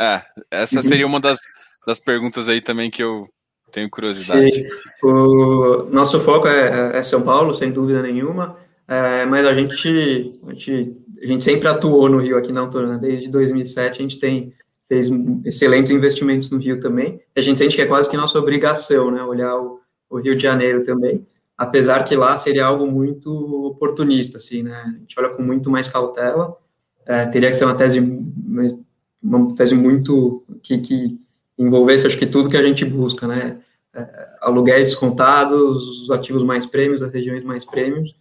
[0.00, 0.82] é, essa uhum.
[0.82, 1.40] seria uma das,
[1.86, 3.28] das perguntas aí também que eu,
[3.70, 4.50] tenho curiosidade.
[4.50, 4.68] Sim.
[5.02, 8.56] O nosso foco é, é São Paulo, sem dúvida nenhuma,
[8.86, 12.98] é, mas a gente, a gente, a gente sempre atuou no Rio aqui na Autorana.
[12.98, 14.52] Desde 2007 a gente tem
[14.88, 15.08] fez
[15.44, 17.20] excelentes investimentos no Rio também.
[17.36, 19.79] A gente sente que é quase que nossa obrigação, né, olhar o,
[20.10, 21.24] o Rio de Janeiro também,
[21.56, 23.30] apesar que lá seria algo muito
[23.66, 24.82] oportunista, assim, né?
[24.84, 26.56] A gente olha com muito mais cautela.
[27.06, 28.00] É, teria que ser uma tese,
[29.22, 31.20] uma tese muito que, que
[31.56, 33.60] envolvesse, acho que tudo que a gente busca, né?
[33.94, 38.14] É, aluguéis contados, os ativos mais prêmios, as regiões mais prêmios,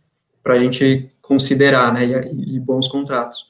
[0.44, 2.06] para a gente considerar, né?
[2.06, 3.46] E, e bons contratos.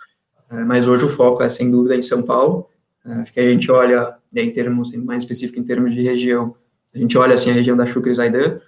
[0.51, 2.67] É, mas hoje o foco é, sem dúvida, em São Paulo.
[3.05, 6.55] É, acho que a gente olha, em termos mais específico, em termos de região,
[6.93, 8.59] a gente olha, assim, a região da Chucre e Zaidan,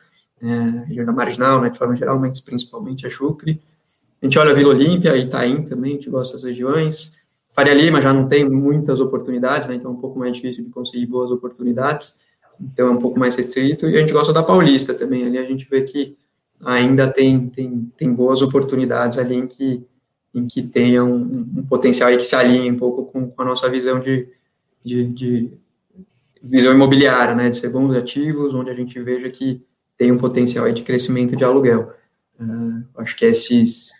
[0.41, 3.61] é, região da Marginal, né, de forma geral, mas principalmente a Chucre.
[4.22, 7.13] A gente olha a Vila Olímpia, Itaim também, a gente gosta dessas regiões.
[7.53, 10.72] Faria Lima já não tem muitas oportunidades, né, então é um pouco mais difícil de
[10.72, 12.13] conseguir boas oportunidades,
[12.59, 15.43] então é um pouco mais restrito, e a gente gosta da Paulista também, ali a
[15.43, 16.15] gente vê que
[16.63, 19.84] ainda tem, tem, tem boas oportunidades ali em que,
[20.34, 23.45] em que tenham um, um potencial aí que se alinhe um pouco com, com a
[23.45, 24.28] nossa visão de,
[24.84, 25.51] de, de,
[26.41, 29.61] visão imobiliária, né, de ser bons ativos, onde a gente veja que
[29.97, 31.93] tem um potencial de crescimento de aluguel.
[32.39, 33.91] Uh, acho que esses,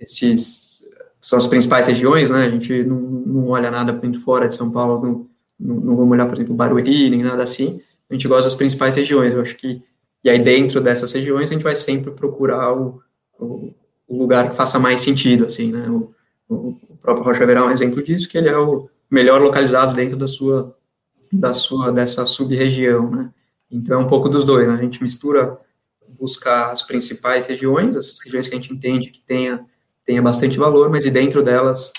[0.00, 0.82] esses
[1.20, 2.46] são as principais regiões, né?
[2.46, 6.26] A gente não, não olha nada muito fora de São Paulo, não, não, vamos olhar,
[6.26, 7.80] por exemplo, Barueri, nem nada assim.
[8.08, 9.32] A gente gosta das principais regiões.
[9.32, 9.82] Eu acho que,
[10.24, 13.00] e aí dentro dessas regiões, a gente vai sempre procurar o,
[13.38, 13.72] o,
[14.08, 15.88] o lugar que faça mais sentido, assim, né?
[15.88, 16.12] O,
[16.48, 20.16] o, próprio Rocha Verão é um exemplo disso, que ele é o melhor localizado dentro
[20.16, 20.76] da sua,
[21.32, 23.30] da sua, dessa sub-região, né?
[23.70, 24.74] Então é um pouco dos dois, né?
[24.74, 25.56] A gente mistura
[26.18, 29.64] buscar as principais regiões, as regiões que a gente entende que tenha
[30.04, 31.92] tenha bastante valor, mas e dentro delas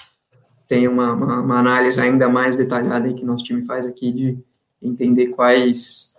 [0.67, 4.37] tem uma, uma, uma análise ainda mais detalhada que nosso time faz aqui de
[4.81, 6.11] entender quais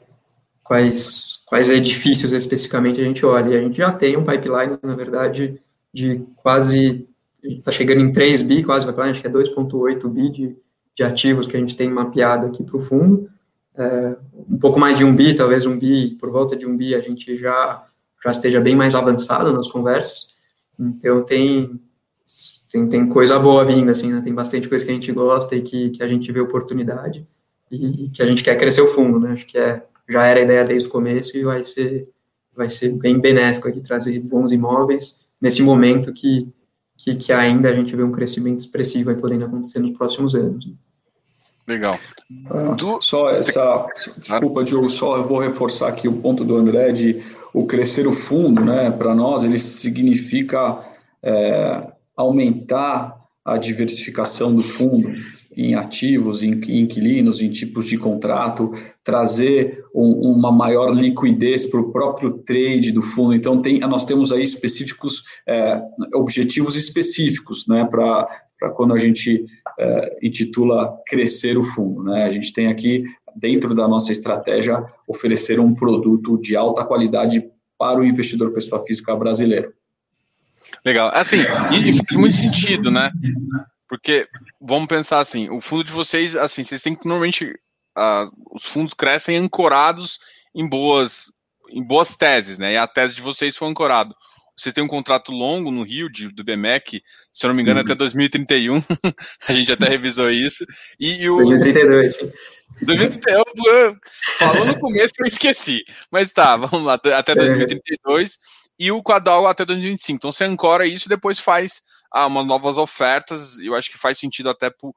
[0.62, 3.50] quais quais edifícios especificamente a gente olha.
[3.50, 5.60] E a gente já tem um pipeline, na verdade,
[5.92, 7.06] de quase
[7.42, 10.56] está chegando em 3 bi, quase vai acho que é 2.8 bi de,
[10.94, 13.28] de ativos que a gente tem mapeado aqui para o fundo.
[13.74, 14.16] É,
[14.48, 17.00] um pouco mais de um bi, talvez um bi, por volta de um bi, a
[17.00, 17.86] gente já,
[18.22, 20.28] já esteja bem mais avançado nas conversas.
[20.78, 21.80] Então tem,
[22.70, 24.20] tem, tem coisa boa vindo, assim, né?
[24.22, 27.26] Tem bastante coisa que a gente gosta e que, que a gente vê oportunidade
[27.70, 29.32] e, e que a gente quer crescer o fundo, né?
[29.32, 32.08] Acho que é, já era a ideia desde o começo e vai ser,
[32.54, 36.48] vai ser bem benéfico aqui trazer bons imóveis nesse momento que,
[37.02, 40.70] que, que ainda a gente vê um crescimento expressivo aí podendo acontecer nos próximos anos.
[41.66, 41.98] Legal.
[42.48, 43.00] Ah, do...
[43.00, 43.86] Só essa,
[44.18, 47.22] desculpa, Diogo, só eu vou reforçar aqui o ponto do André de
[47.52, 50.82] o crescer o fundo, né, para nós, ele significa
[51.22, 55.12] é, aumentar a diversificação do fundo
[55.56, 58.72] em ativos, em inquilinos, em tipos de contrato,
[59.04, 63.34] trazer um, uma maior liquidez para o próprio trade do fundo.
[63.34, 65.82] Então, tem, nós temos aí específicos, é,
[66.14, 69.44] objetivos específicos, né, para quando a gente
[69.78, 72.04] é, intitula crescer o fundo.
[72.04, 72.24] Né?
[72.24, 77.44] A gente tem aqui, dentro da nossa estratégia, oferecer um produto de alta qualidade
[77.76, 79.72] para o investidor pessoa física brasileiro.
[80.84, 81.10] Legal.
[81.14, 83.08] Assim, e faz muito sentido, né?
[83.88, 84.26] Porque
[84.60, 87.46] vamos pensar assim, o fundo de vocês, assim, vocês têm que normalmente
[87.98, 90.18] uh, os fundos crescem ancorados
[90.54, 91.30] em boas
[91.70, 92.74] em boas teses, né?
[92.74, 94.14] E a tese de vocês foi ancorado.
[94.56, 97.02] Vocês têm um contrato longo no Rio de, do BMEC,
[97.32, 97.84] se eu não me engano, uhum.
[97.86, 98.82] até 2031.
[99.48, 100.64] a gente até revisou isso.
[101.00, 102.32] E, e o 2032, sim.
[102.82, 103.42] 2031,
[104.38, 105.82] falou no começo que eu esqueci.
[106.10, 108.38] Mas tá, vamos lá, até 2032.
[108.82, 110.16] E o quadral até 2025.
[110.16, 113.56] Então você ancora isso e depois faz ah, novas ofertas.
[113.60, 114.88] Eu acho que faz sentido até para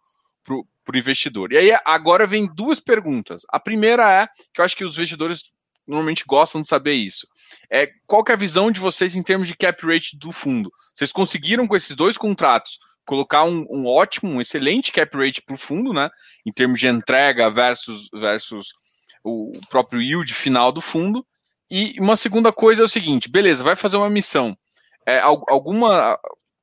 [0.51, 1.53] o investidor.
[1.53, 3.43] E aí agora vem duas perguntas.
[3.47, 5.51] A primeira é que eu acho que os investidores
[5.87, 7.27] normalmente gostam de saber isso.
[7.71, 10.71] É qual é a visão de vocês em termos de cap rate do fundo?
[10.95, 15.53] Vocês conseguiram com esses dois contratos colocar um, um ótimo, um excelente cap rate para
[15.53, 16.09] o fundo, né?
[16.43, 18.73] Em termos de entrega versus versus
[19.23, 21.23] o próprio yield final do fundo.
[21.69, 24.57] E uma segunda coisa é o seguinte: beleza, vai fazer uma missão.
[25.05, 26.17] É, alguma,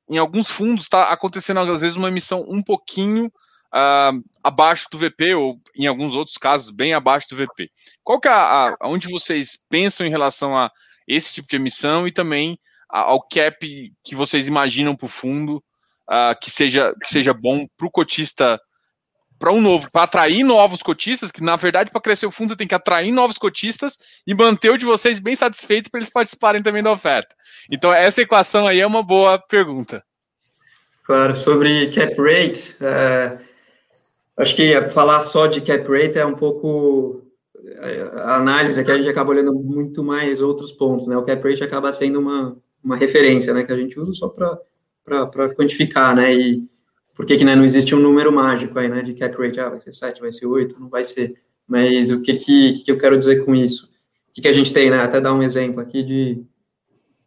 [0.09, 5.33] em alguns fundos está acontecendo às vezes uma emissão um pouquinho uh, abaixo do VP
[5.35, 7.69] ou em alguns outros casos bem abaixo do VP.
[8.03, 10.69] Qual que é a, a onde vocês pensam em relação a
[11.07, 15.63] esse tipo de emissão e também ao cap que vocês imaginam para o fundo
[16.09, 18.59] uh, que seja que seja bom para o cotista
[19.43, 22.55] para um novo, para atrair novos cotistas, que na verdade para crescer o fundo você
[22.55, 26.63] tem que atrair novos cotistas e manter o de vocês bem satisfeito para eles participarem
[26.63, 27.35] também da oferta.
[27.69, 30.01] Então essa equação aí é uma boa pergunta.
[31.03, 33.37] Claro, sobre cap rate, é,
[34.37, 37.21] acho que falar só de cap rate é um pouco
[38.23, 41.17] a análise aqui a gente acaba olhando muito mais outros pontos, né?
[41.17, 45.53] O cap rate acaba sendo uma, uma referência, né, que a gente usa só para
[45.53, 46.33] quantificar, né?
[46.33, 46.72] E
[47.13, 49.69] por que, que né, não existe um número mágico aí, né, de cap rate, ah,
[49.69, 51.35] vai ser 7, vai ser 8, não vai ser.
[51.67, 53.85] Mas o que, que, que eu quero dizer com isso?
[54.29, 56.43] O que, que a gente tem, né, até dar um exemplo aqui de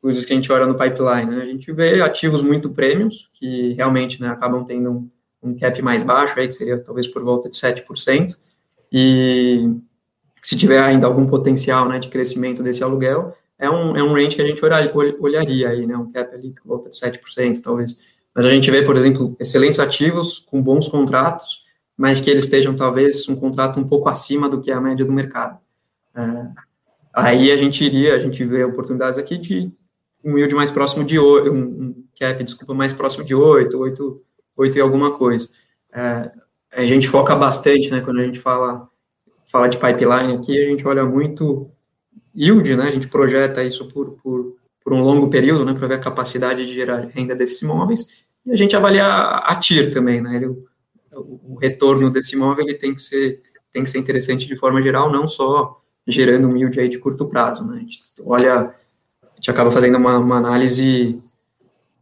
[0.01, 3.73] coisas que a gente olha no pipeline, né, a gente vê ativos muito prêmios, que
[3.75, 5.11] realmente, né, acabam tendo um,
[5.43, 8.37] um cap mais baixo, aí, que seria talvez por volta de 7%,
[8.93, 9.71] e
[10.43, 14.37] se tiver ainda algum potencial, né, de crescimento desse aluguel, é um, é um range
[14.37, 18.16] que a gente olharia, olharia aí, né, um cap ali por volta de 7%, talvez.
[18.37, 21.65] Mas a gente vê, por exemplo, excelentes ativos com bons contratos,
[21.97, 25.07] mas que eles estejam talvez um contrato um pouco acima do que é a média
[25.07, 25.59] do mercado.
[26.15, 26.47] É,
[27.15, 29.73] aí a gente iria, a gente vê oportunidades aqui de
[30.23, 34.23] um yield mais próximo de 8, um, cap, desculpa, mais próximo de 8, 8,
[34.55, 35.49] 8 e alguma coisa.
[35.95, 36.31] É,
[36.73, 38.87] a gente foca bastante, né, quando a gente fala,
[39.47, 41.71] fala de pipeline aqui, a gente olha muito
[42.35, 45.95] yield, né, a gente projeta isso por, por, por um longo período, né, para ver
[45.95, 50.37] a capacidade de gerar renda desses imóveis, e a gente avalia a TIR também, né?
[50.37, 50.65] Ele, o,
[51.13, 53.43] o, retorno desse imóvel ele tem que ser
[53.73, 57.27] tem que ser interessante de forma geral, não só gerando um yield aí de curto
[57.27, 57.77] prazo, né?
[57.77, 61.21] A gente olha, a gente acaba fazendo uma, uma análise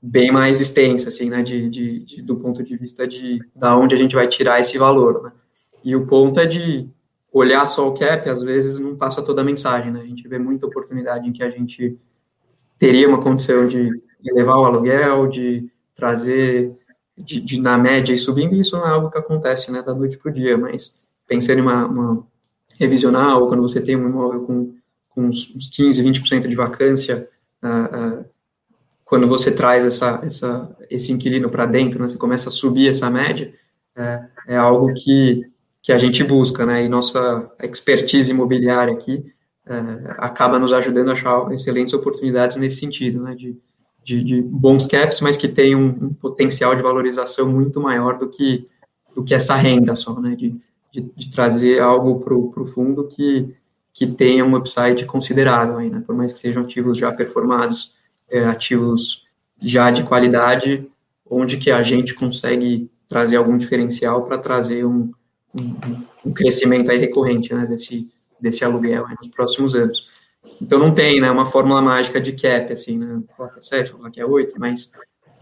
[0.01, 1.43] bem mais extensa, assim, né?
[1.43, 4.77] De, de, de, do ponto de vista de da onde a gente vai tirar esse
[4.77, 5.33] valor, né?
[5.83, 6.89] E o ponto é de
[7.33, 10.01] olhar só o cap, às vezes não passa toda a mensagem, né?
[10.01, 11.99] A gente vê muita oportunidade em que a gente
[12.79, 13.89] teria uma condição de
[14.25, 16.77] elevar o aluguel, de trazer
[17.17, 20.19] de, de, na média e subindo, isso não é algo que acontece né, da noite
[20.19, 22.27] para o dia, mas pensando em uma, uma
[22.79, 24.73] revisional, quando você tem um imóvel com,
[25.11, 27.29] com uns, uns 15, 20% de vacância,
[27.63, 28.25] uh, uh,
[29.05, 33.09] quando você traz essa, essa, esse inquilino para dentro, né, você começa a subir essa
[33.09, 33.55] média,
[33.97, 35.43] é, é algo que,
[35.81, 39.33] que a gente busca, né, e nossa expertise imobiliária aqui
[39.67, 39.77] é,
[40.19, 43.57] acaba nos ajudando a achar excelentes oportunidades nesse sentido, né, de,
[44.05, 48.29] de, de bons caps, mas que tem um, um, potencial de valorização muito maior do
[48.29, 48.69] que,
[49.15, 50.37] do que essa renda só, né?
[50.37, 50.55] De,
[50.93, 53.55] de, de trazer algo para o fundo que,
[53.93, 56.03] que tenha um upside considerável, aí, né?
[56.07, 57.95] Por mais que sejam ativos já performados,
[58.31, 59.25] é, ativos
[59.61, 60.83] já de qualidade,
[61.29, 65.11] onde que a gente consegue trazer algum diferencial para trazer um,
[65.55, 65.77] um,
[66.27, 67.67] um, crescimento aí recorrente, né?
[67.67, 70.14] Desse, desse aluguel nos próximos anos.
[70.65, 74.21] Então não tem, né, uma fórmula mágica de cap, assim, né, é 7, falar que
[74.21, 74.91] é 8, mas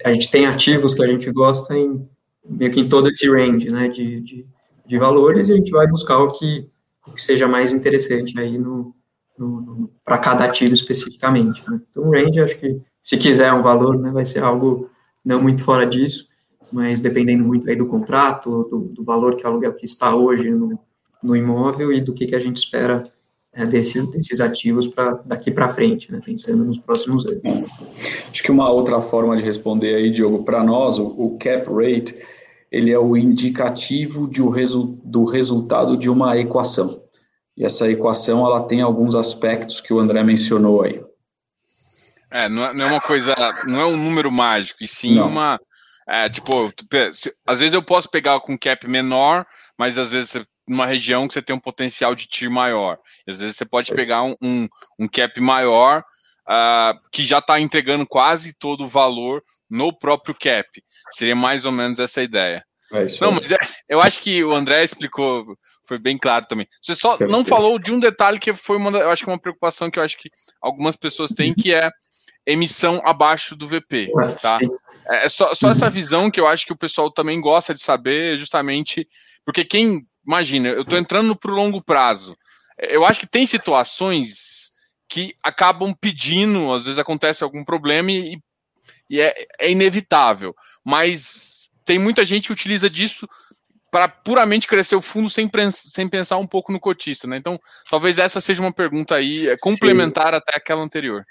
[0.04, 2.08] a gente tem ativos que a gente gosta em
[2.44, 4.46] meio que em todo esse range, né, de, de,
[4.84, 6.68] de valores e a gente vai buscar o que,
[7.06, 8.94] o que seja mais interessante aí no,
[9.38, 11.62] no, no para cada ativo especificamente.
[11.70, 11.80] Né.
[11.88, 14.90] Então o range, acho que se quiser um valor, né, vai ser algo
[15.24, 16.32] não muito fora disso
[16.72, 20.50] mas dependendo muito aí do contrato, do, do valor que o aluguel que está hoje
[20.50, 20.78] no,
[21.22, 23.02] no imóvel e do que, que a gente espera
[23.54, 27.68] é, desse, desses ativos para daqui para frente, né, pensando nos próximos anos.
[28.30, 32.16] Acho que uma outra forma de responder aí, Diogo, para nós, o, o, cap rate,
[32.70, 37.02] ele é o indicativo de o resu, do resultado de uma equação.
[37.56, 41.02] E essa equação, ela tem alguns aspectos que o André mencionou aí.
[42.30, 43.34] É, não é, não é uma coisa,
[43.66, 45.28] não é um número mágico, e sim não.
[45.28, 45.60] uma,
[46.08, 46.72] é, tipo,
[47.46, 49.44] às vezes eu posso pegar com cap menor,
[49.78, 52.98] mas às vezes numa região que você tem um potencial de TIR maior.
[53.26, 56.04] Às vezes você pode pegar um, um, um cap maior
[56.48, 60.68] uh, que já está entregando quase todo o valor no próprio cap.
[61.10, 62.64] Seria mais ou menos essa ideia.
[62.92, 63.56] É não, mas é,
[63.88, 65.56] eu acho que o André explicou,
[65.86, 66.66] foi bem claro também.
[66.82, 69.90] Você só não falou de um detalhe que foi uma, eu acho que uma preocupação
[69.90, 71.90] que eu acho que algumas pessoas têm, que é
[72.46, 74.10] emissão abaixo do VP,
[74.42, 74.58] tá?
[75.08, 77.80] É, é só, só essa visão que eu acho que o pessoal também gosta de
[77.80, 79.08] saber, justamente
[79.44, 82.36] porque quem imagina, eu estou entrando para o longo prazo.
[82.78, 84.72] Eu acho que tem situações
[85.08, 88.38] que acabam pedindo, às vezes acontece algum problema e,
[89.10, 90.54] e é, é, inevitável.
[90.84, 93.28] Mas tem muita gente que utiliza disso
[93.90, 97.36] para puramente crescer o fundo sem, sem pensar um pouco no cotista, né?
[97.36, 97.60] Então,
[97.90, 100.36] talvez essa seja uma pergunta aí é, complementar Sim.
[100.36, 101.22] até aquela anterior.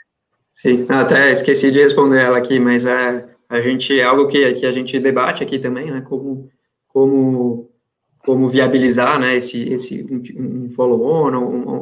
[0.53, 4.65] Sim, até esqueci de responder ela aqui, mas é, a gente é algo que, que
[4.67, 6.01] a gente debate aqui também, né?
[6.01, 6.51] Como,
[6.87, 7.70] como
[8.25, 10.05] como viabilizar né, esse, esse
[10.37, 11.31] um, follow-on,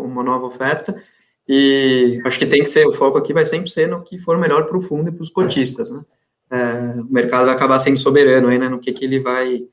[0.06, 0.96] uma, nova oferta,
[1.48, 4.38] e acho que tem que ser, o foco aqui vai sempre ser no que for
[4.38, 6.02] melhor para o fundo e para os cotistas, né?
[6.52, 9.64] É, o mercado vai acabar sendo soberano aí, né, no que que ele vai,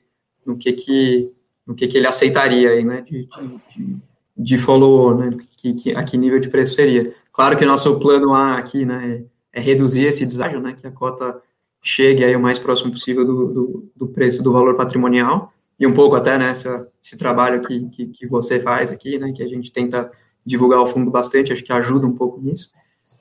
[0.45, 1.33] no que que,
[1.67, 3.27] no que que ele aceitaria aí, né, de,
[3.75, 3.97] de,
[4.37, 7.14] de follow-on, né, que, que, a que nível de preço seria.
[7.33, 11.41] Claro que nosso plano A aqui, né, é reduzir esse deságio, né, que a cota
[11.83, 15.93] chegue aí o mais próximo possível do, do, do preço do valor patrimonial, e um
[15.93, 19.70] pouco até né, esse trabalho que, que, que, você faz aqui, né, que a gente
[19.70, 20.11] tenta
[20.45, 22.70] divulgar o fundo bastante, acho que ajuda um pouco nisso.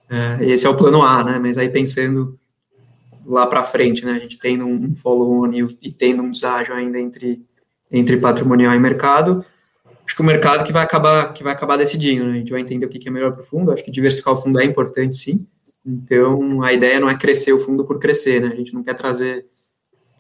[0.10, 2.40] É, esse é o plano A, né, mas aí pensando
[3.26, 7.00] lá para frente, né, a gente tendo um follow-on e, e, tendo um deságio ainda
[7.00, 7.44] entre,
[7.92, 9.44] entre patrimonial e mercado,
[10.06, 12.62] acho que o mercado que vai acabar, que vai acabar decidindo, né, a gente vai
[12.62, 15.18] entender o que é melhor para o fundo, acho que diversificar o fundo é importante,
[15.18, 15.46] sim,
[15.86, 18.94] então a ideia não é crescer o fundo por crescer, né, a gente não quer
[18.94, 19.48] trazer,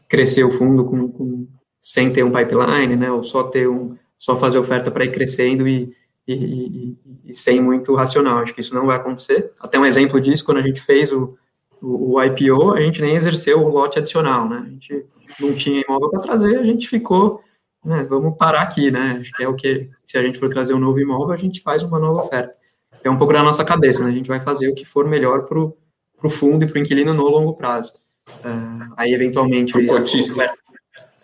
[0.09, 1.47] crescer o fundo com, com
[1.85, 5.67] sem ter um pipeline, né, ou só ter um, só fazer oferta para ir crescendo
[5.67, 5.95] e,
[6.27, 8.39] e, e, e, sem muito racional.
[8.39, 9.51] Acho que isso não vai acontecer.
[9.61, 11.37] Até um exemplo disso, quando a gente fez o,
[11.79, 15.05] o, o IPO, a gente nem exerceu o lote adicional, né, a gente
[15.39, 17.39] não tinha imóvel para trazer, a gente ficou,
[17.85, 20.73] né, vamos parar aqui, né, acho que é o que, se a gente for trazer
[20.73, 22.57] um novo imóvel, a gente faz uma nova oferta.
[23.03, 25.45] É um pouco da nossa cabeça, né, a gente vai fazer o que for melhor
[25.45, 27.93] para o fundo e para o inquilino no longo prazo.
[28.39, 30.51] Uh, aí, eventualmente, o cotista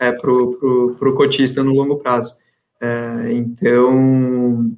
[0.02, 2.36] é, para o cotista no longo prazo.
[2.82, 4.76] É, então,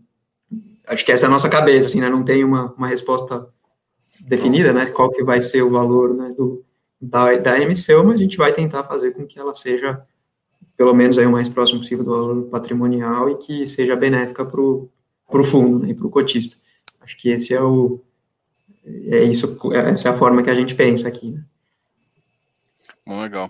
[0.85, 2.09] acho que essa é a nossa cabeça, assim, né?
[2.09, 3.47] Não tem uma, uma resposta
[4.19, 4.85] definida, né?
[4.87, 6.65] Qual que vai ser o valor né, do,
[7.01, 10.05] da, da emissão, mas a gente vai tentar fazer com que ela seja,
[10.75, 14.59] pelo menos, aí, o mais próximo possível do valor patrimonial e que seja benéfica para
[14.59, 14.89] o
[15.45, 16.57] fundo né, e para o cotista.
[17.01, 18.01] Acho que esse é o
[18.85, 21.31] é isso, essa é a forma que a gente pensa aqui.
[21.31, 21.43] Né?
[23.07, 23.49] Bom, legal.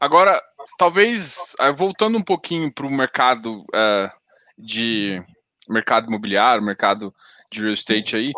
[0.00, 0.38] Agora,
[0.78, 4.10] talvez, uh, voltando um pouquinho para o mercado uh,
[4.58, 5.22] de
[5.68, 7.14] mercado imobiliário, mercado
[7.50, 8.32] de real estate aí,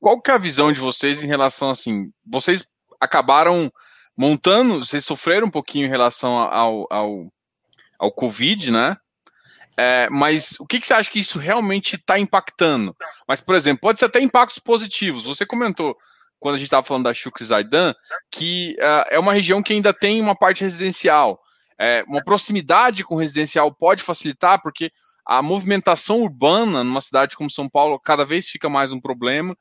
[0.00, 2.66] qual que é a visão de vocês em relação, assim, vocês
[3.00, 3.72] acabaram
[4.16, 7.32] montando, vocês sofreram um pouquinho em relação ao, ao,
[7.98, 8.96] ao Covid, né?
[9.76, 12.96] É, mas o que, que, você acha que isso realmente está impactando?
[13.26, 15.26] Mas, por exemplo, pode ser até impactos positivos.
[15.26, 15.96] Você comentou
[16.38, 17.94] quando a gente estava falando da Shuk Zaidan,
[18.30, 21.40] que uh, é uma região que ainda tem uma parte residencial.
[21.78, 24.90] É, uma proximidade com o residencial pode facilitar, porque
[25.26, 29.56] a movimentação urbana numa cidade como São Paulo cada vez fica mais um problema.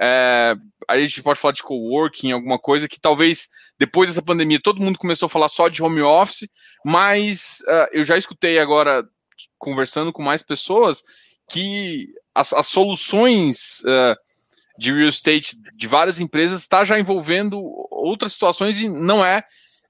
[0.00, 0.54] É,
[0.88, 3.48] a gente pode falar de coworking, alguma coisa que talvez
[3.78, 6.48] depois dessa pandemia todo mundo começou a falar só de home office,
[6.84, 9.04] mas uh, eu já escutei agora,
[9.58, 11.02] conversando com mais pessoas,
[11.50, 14.16] que as, as soluções uh,
[14.78, 19.44] de real estate de várias empresas está já envolvendo outras situações e não é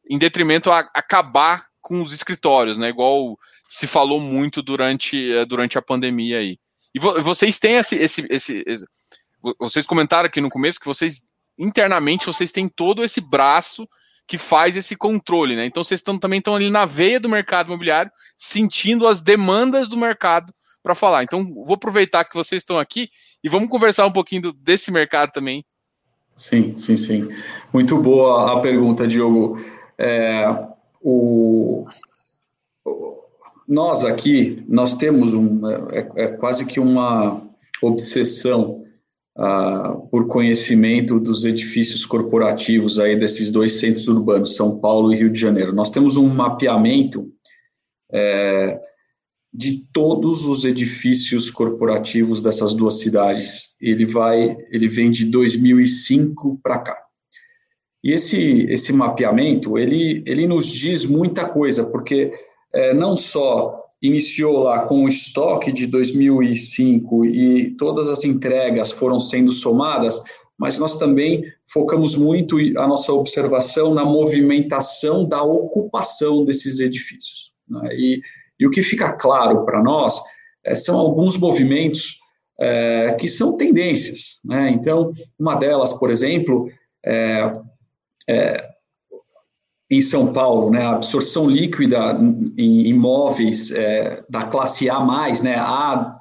[0.09, 2.88] em detrimento a acabar com os escritórios, né?
[2.88, 3.38] Igual
[3.68, 6.59] se falou muito durante, eh, durante a pandemia aí.
[6.94, 8.86] E vo vocês têm esse, esse, esse, esse,
[9.59, 11.22] Vocês comentaram aqui no começo que vocês,
[11.59, 13.86] internamente, vocês têm todo esse braço
[14.26, 15.66] que faz esse controle, né?
[15.66, 19.96] Então vocês tão, também estão ali na veia do mercado imobiliário, sentindo as demandas do
[19.96, 20.52] mercado
[20.82, 21.22] para falar.
[21.22, 23.09] Então, vou aproveitar que vocês estão aqui
[23.42, 25.64] e vamos conversar um pouquinho do, desse mercado também.
[26.36, 27.28] Sim, sim, sim.
[27.72, 29.59] Muito boa a pergunta, Diogo.
[29.99, 30.45] É,
[31.01, 31.86] o,
[33.66, 37.42] nós aqui, nós temos um, é, é quase que uma
[37.82, 38.84] obsessão
[39.38, 45.30] uh, por conhecimento dos edifícios corporativos aí desses dois centros urbanos, São Paulo e Rio
[45.30, 45.74] de Janeiro.
[45.74, 47.32] Nós temos um mapeamento
[48.12, 48.80] é,
[49.53, 53.74] de todos os edifícios corporativos dessas duas cidades.
[53.80, 57.03] Ele vai, ele vem de 2005 para cá.
[58.05, 62.30] E esse esse mapeamento ele ele nos diz muita coisa, porque
[62.72, 69.18] é, não só iniciou lá com o estoque de 2005 e todas as entregas foram
[69.18, 70.22] sendo somadas,
[70.59, 77.52] mas nós também focamos muito a nossa observação na movimentação da ocupação desses edifícios.
[77.66, 77.88] Né?
[77.94, 78.20] E,
[78.61, 80.20] e, o que fica claro para nós
[80.62, 82.18] é, são alguns movimentos
[82.61, 84.38] é, que são tendências.
[84.44, 84.70] Né?
[84.70, 86.68] Então, uma delas, por exemplo,
[87.05, 87.50] é,
[88.29, 88.75] é
[89.91, 92.18] em São Paulo, né, a absorção líquida
[92.57, 95.05] em imóveis é, da classe A+,
[95.43, 96.18] né, A,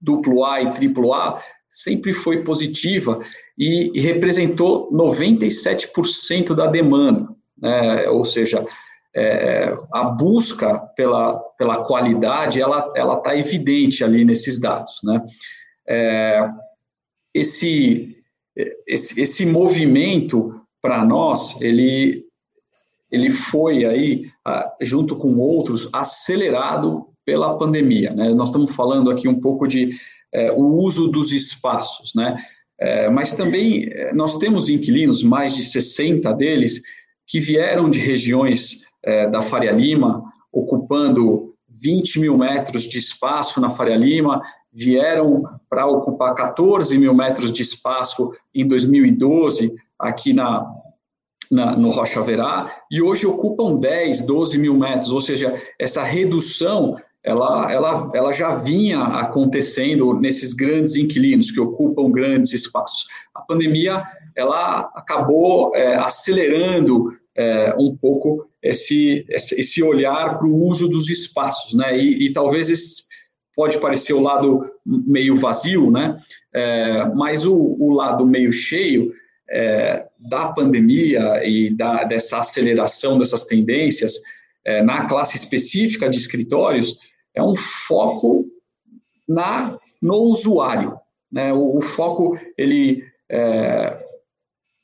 [0.00, 3.20] duplo A e triplo A, sempre foi positiva
[3.58, 8.66] e, representou 97% da demanda, né, ou seja,
[9.14, 15.22] é, a busca pela, pela qualidade, ela está evidente ali nesses dados, né.
[15.86, 16.48] É,
[17.34, 18.16] esse,
[18.86, 22.26] esse, esse movimento, para nós, ele
[23.10, 24.26] ele foi aí,
[24.82, 28.12] junto com outros, acelerado pela pandemia.
[28.12, 28.34] Né?
[28.34, 29.90] Nós estamos falando aqui um pouco de
[30.32, 32.36] é, o uso dos espaços, né?
[32.78, 36.82] É, mas também é, nós temos inquilinos, mais de 60 deles,
[37.24, 43.70] que vieram de regiões é, da Faria Lima, ocupando 20 mil metros de espaço na
[43.70, 49.72] Faria Lima, vieram para ocupar 14 mil metros de espaço em 2012
[50.04, 50.64] aqui na,
[51.50, 56.96] na, no Rocha Verá e hoje ocupam 10, 12 mil metros, ou seja, essa redução
[57.24, 63.06] ela, ela, ela já vinha acontecendo nesses grandes inquilinos que ocupam grandes espaços.
[63.34, 64.04] A pandemia
[64.36, 71.74] ela acabou é, acelerando é, um pouco esse, esse olhar para o uso dos espaços,
[71.74, 71.98] né?
[71.98, 73.04] E, e, talvez esse
[73.56, 76.20] pode parecer o lado meio vazio, né?
[76.52, 79.12] É, mas o, o lado meio cheio
[79.50, 84.14] é, da pandemia e da, dessa aceleração dessas tendências
[84.64, 86.96] é, na classe específica de escritórios
[87.34, 88.46] é um foco
[89.28, 90.98] na no usuário.
[91.32, 91.52] Né?
[91.52, 93.98] O, o foco ele é,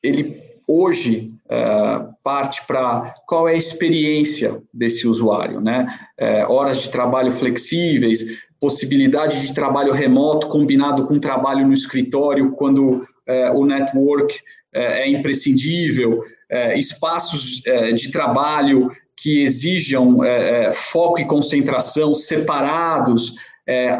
[0.02, 5.88] ele hoje é, parte para qual é a experiência desse usuário, né?
[6.16, 8.24] É, horas de trabalho flexíveis,
[8.60, 13.06] possibilidade de trabalho remoto combinado com trabalho no escritório quando
[13.52, 14.34] o network
[14.72, 22.14] é, é imprescindível, é, espaços é, de trabalho que exijam é, é, foco e concentração
[22.14, 23.34] separados,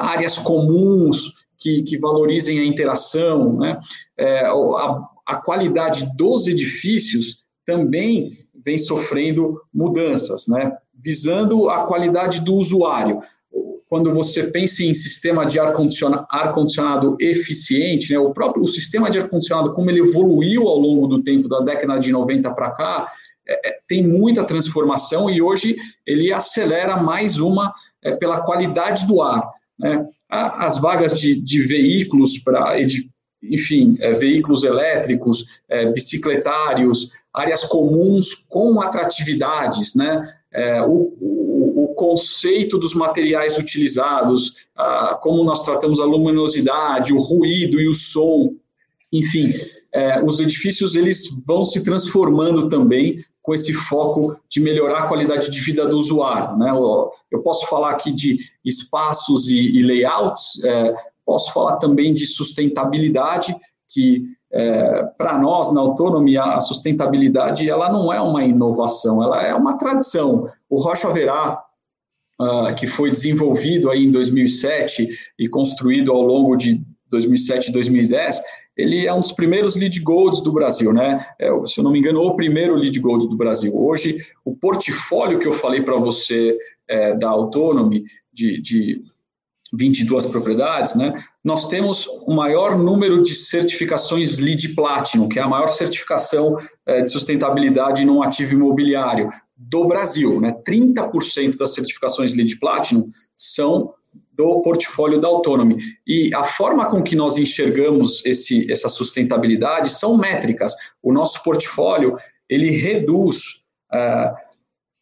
[0.00, 3.78] áreas comuns que, que, valorizem a interação, né?
[4.18, 10.72] A, a qualidade dos edifícios também vem sofrendo mudanças, né?
[10.92, 13.22] visando a qualidade do usuário
[13.90, 19.18] quando você pensa em sistema de ar-condicionado ar eficiente, né, o próprio o sistema de
[19.18, 23.12] ar-condicionado, como ele evoluiu ao longo do tempo, da década de 90 para cá,
[23.48, 25.76] é, é, tem muita transformação e hoje
[26.06, 29.42] ele acelera mais uma é, pela qualidade do ar.
[29.76, 30.06] Né?
[30.28, 32.76] As vagas de, de veículos para,
[33.42, 40.32] enfim, é, veículos elétricos, é, bicicletários, áreas comuns com atratividades, né?
[40.52, 41.12] É, o,
[42.00, 48.54] conceito dos materiais utilizados, ah, como nós tratamos a luminosidade, o ruído e o som,
[49.12, 49.52] enfim,
[49.92, 55.50] é, os edifícios eles vão se transformando também com esse foco de melhorar a qualidade
[55.50, 56.56] de vida do usuário.
[56.56, 56.70] Né?
[56.70, 60.94] Eu, posso falar aqui de espaços e, e layouts, é,
[61.26, 63.54] posso falar também de sustentabilidade,
[63.90, 69.54] que é, para nós, na autonomia, a sustentabilidade ela não é uma inovação, ela é
[69.54, 70.48] uma tradição.
[70.68, 71.62] O Rocha Verá,
[72.40, 76.80] uh, que foi desenvolvido aí em 2007 e construído ao longo de
[77.10, 78.40] 2007 e 2010,
[78.76, 81.26] ele é um dos primeiros lead golds do Brasil, né?
[81.38, 83.76] É, se eu não me engano, o primeiro lead gold do Brasil.
[83.76, 86.56] Hoje, o portfólio que eu falei para você
[86.88, 89.02] é, da Autonomy, de, de
[89.72, 91.12] 22 propriedades, né,
[91.44, 97.02] nós temos o maior número de certificações LEED Platinum, que é a maior certificação é,
[97.02, 99.30] de sustentabilidade num ativo imobiliário
[99.60, 100.40] do Brasil.
[100.40, 100.52] Né?
[100.66, 103.92] 30% das certificações LEED Platinum são
[104.32, 105.76] do portfólio da Autonomy.
[106.06, 110.74] E a forma com que nós enxergamos esse, essa sustentabilidade são métricas.
[111.02, 112.16] O nosso portfólio,
[112.48, 113.62] ele reduz...
[113.92, 114.50] Uh,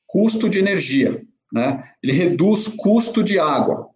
[0.08, 1.84] custo de energia, né?
[2.02, 3.88] ele reduz custo de água,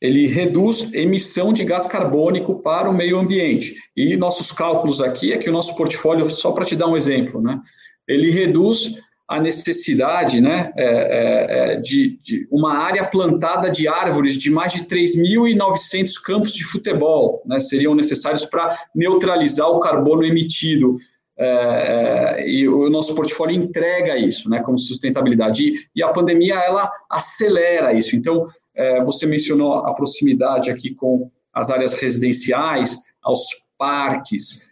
[0.00, 3.74] ele reduz emissão de gás carbônico para o meio ambiente.
[3.96, 7.40] E nossos cálculos aqui é que o nosso portfólio, só para te dar um exemplo,
[7.40, 7.60] né?
[8.08, 8.96] ele reduz
[9.30, 14.72] a necessidade né, é, é, é de, de, uma área plantada de árvores de mais
[14.72, 20.96] de 3.900 campos de futebol, né, seriam necessários para neutralizar o carbono emitido.
[21.38, 25.62] É, é, e o nosso portfólio entrega isso, né, como sustentabilidade.
[25.62, 28.16] E, e a pandemia ela acelera isso.
[28.16, 33.42] Então, é, você mencionou a proximidade aqui com as áreas residenciais, aos
[33.78, 34.68] parques.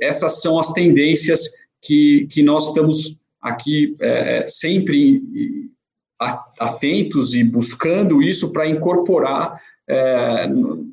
[0.00, 1.48] essas são as tendências
[1.82, 5.22] que, que nós estamos aqui é, é sempre
[6.58, 10.46] atentos e buscando isso para incorporar é,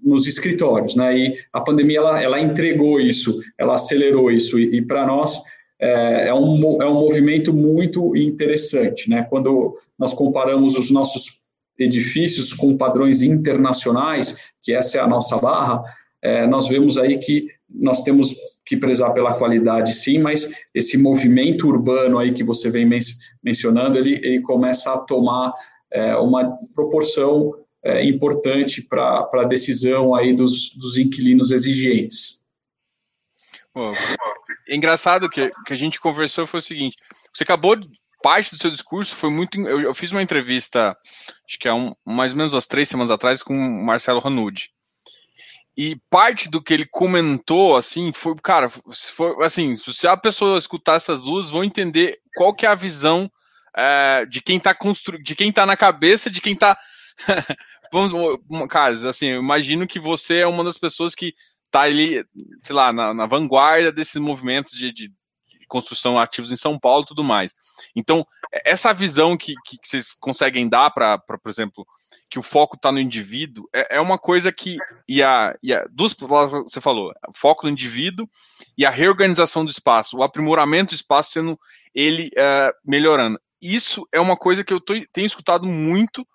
[0.03, 1.17] nos escritórios, né?
[1.17, 5.41] E a pandemia ela, ela entregou isso, ela acelerou isso e, e para nós
[5.79, 9.23] é, é, um, é um movimento muito interessante, né?
[9.29, 15.83] Quando nós comparamos os nossos edifícios com padrões internacionais, que essa é a nossa barra,
[16.21, 18.35] é, nós vemos aí que nós temos
[18.67, 22.99] que prezar pela qualidade, sim, mas esse movimento urbano aí que você vem men
[23.41, 25.53] mencionando, ele, ele começa a tomar
[25.91, 27.53] é, uma proporção
[27.83, 32.41] é, importante para a decisão aí dos, dos inquilinos exigentes.
[34.67, 36.97] É engraçado que, que a gente conversou foi o seguinte:
[37.33, 37.77] você acabou
[38.21, 39.57] parte do seu discurso foi muito.
[39.61, 40.97] Eu, eu fiz uma entrevista,
[41.47, 44.69] acho que há um, mais ou menos umas três semanas atrás, com o Marcelo Ranucci.
[45.77, 50.57] E parte do que ele comentou, assim, foi, cara, se for, assim, se a pessoa
[50.57, 53.31] escutar essas duas, vão entender qual que é a visão
[53.75, 56.75] é, de quem tá construindo, de quem tá na cabeça, de quem tá.
[58.69, 61.35] Cara, assim, eu imagino que você é uma das pessoas que
[61.69, 62.25] tá ali,
[62.63, 67.03] sei lá, na, na vanguarda desses movimentos de, de, de, construção ativos em São Paulo
[67.03, 67.53] e tudo mais.
[67.95, 68.25] Então,
[68.65, 71.85] essa visão que, que, que vocês conseguem dar para, por exemplo,
[72.29, 74.77] que o foco está no indivíduo, é, é, uma coisa que.
[75.07, 78.29] E a, e a duas você falou, foco no indivíduo
[78.77, 81.59] e a reorganização do espaço, o aprimoramento do espaço sendo
[81.93, 83.39] ele uh, melhorando.
[83.61, 86.27] Isso é uma coisa que eu tô, tenho escutado muito,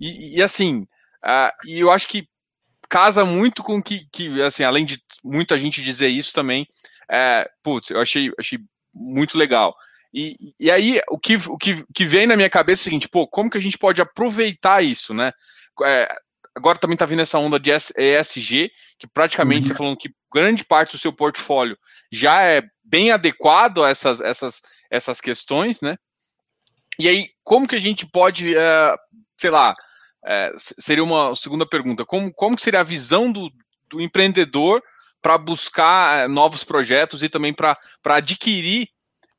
[0.00, 0.86] e, e assim,
[1.24, 2.26] uh, e eu acho que
[2.88, 6.66] casa muito com que, que, assim, além de muita gente dizer isso também,
[7.10, 8.58] é, putz, eu achei, achei
[8.92, 9.74] muito legal.
[10.14, 13.08] E, e aí, o que, o que, que vem na minha cabeça é o seguinte,
[13.08, 15.32] pô, como que a gente pode aproveitar isso, né?
[15.82, 16.08] É,
[16.54, 19.68] agora também está vindo essa onda de ESG, que praticamente uhum.
[19.68, 21.76] você falando que grande parte do seu portfólio
[22.12, 25.96] já é bem adequado a essas, essas, essas questões, né?
[26.96, 28.94] E aí, como que a gente pode, é,
[29.36, 29.74] sei lá,
[30.24, 33.50] é, seria uma segunda pergunta, como, como que seria a visão do,
[33.88, 34.80] do empreendedor
[35.20, 38.88] para buscar é, novos projetos e também para adquirir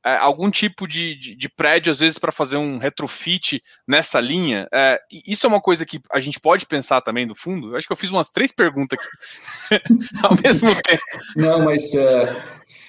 [0.06, 4.68] é, algum tipo de, de, de, prédio, às vezes, para fazer um retrofit nessa linha?
[4.72, 7.72] É, isso é uma coisa que a gente pode pensar também, do fundo?
[7.72, 9.82] Eu acho que eu fiz umas três perguntas aqui
[10.22, 11.02] ao mesmo tempo.
[11.34, 12.36] Não, mas é,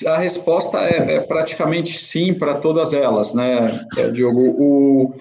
[0.06, 4.42] a resposta é, é praticamente sim para todas elas, né, é, Diogo?
[4.56, 5.16] O,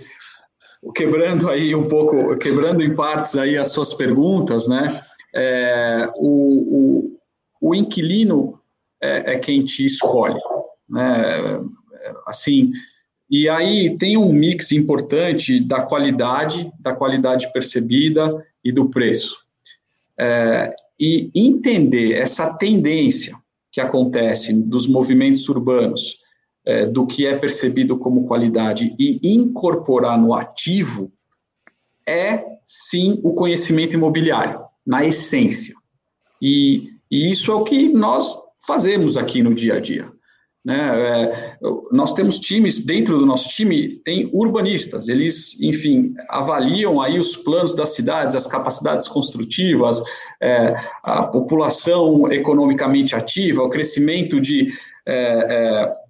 [0.83, 5.01] o, quebrando aí um pouco, quebrando em partes aí as suas perguntas, né?
[5.35, 8.61] É, o, o, o inquilino
[9.01, 10.39] é, quem te escolhe.
[10.89, 11.61] Né?
[12.27, 12.73] Assim,
[13.29, 19.45] e aí tem um mix importante da qualidade, da qualidade percebida e do preço.
[20.19, 23.37] É, e entender essa tendência
[23.71, 26.19] que acontece dos movimentos urbanos,
[26.65, 31.13] é, do que é percebido como qualidade e incorporar no ativo,
[32.07, 35.75] é sim o conhecimento imobiliário, na essência.
[36.41, 38.35] E, e isso é o que nós
[38.67, 40.11] fazemos aqui no dia a dia.
[40.67, 40.75] Né?
[40.75, 41.57] É,
[41.93, 47.73] nós temos times, dentro do nosso time, tem urbanistas, eles, enfim, avaliam aí os planos
[47.73, 50.03] das cidades, as capacidades construtivas,
[50.43, 54.73] é, a população economicamente ativa, o crescimento de.
[55.07, 56.06] É, é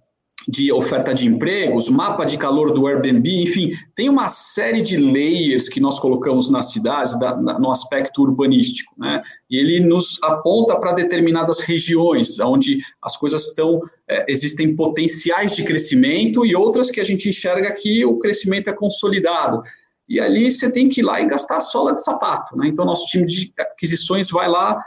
[0.48, 5.68] de oferta de empregos, mapa de calor do Airbnb, enfim, tem uma série de layers
[5.68, 9.22] que nós colocamos nas cidades da, na, no aspecto urbanístico, né?
[9.50, 15.64] E ele nos aponta para determinadas regiões onde as coisas estão, é, existem potenciais de
[15.64, 19.62] crescimento e outras que a gente enxerga que o crescimento é consolidado.
[20.08, 22.68] E ali você tem que ir lá e gastar a sola de sapato, né?
[22.68, 24.80] Então, nosso time de aquisições vai lá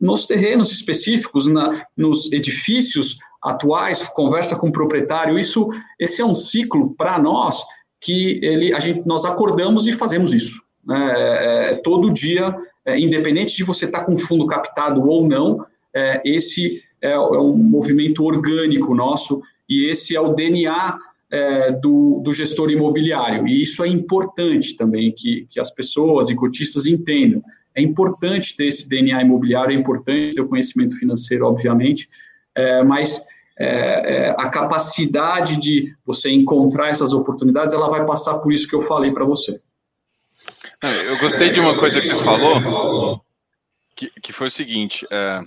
[0.00, 6.34] nos terrenos específicos, na, nos edifícios, atuais, conversa com o proprietário, isso, esse é um
[6.34, 7.62] ciclo para nós
[8.00, 10.62] que ele, a gente, nós acordamos e fazemos isso.
[10.84, 11.14] Né?
[11.16, 15.64] É, é, todo dia, é, independente de você estar tá com fundo captado ou não,
[15.94, 20.98] é, esse é, é, um movimento orgânico nosso e esse é o DNA
[21.30, 23.46] é, do, do, gestor imobiliário.
[23.46, 27.42] E isso é importante também que, que as pessoas e cotistas entendam.
[27.74, 32.08] É importante ter esse DNA imobiliário, é importante ter o conhecimento financeiro, obviamente,
[32.54, 33.24] é, mas
[33.58, 38.74] é, é, a capacidade de você encontrar essas oportunidades, ela vai passar por isso que
[38.74, 39.60] eu falei para você.
[40.82, 43.22] Eu gostei de uma coisa que você falou,
[43.94, 45.42] que, que foi o seguinte, é,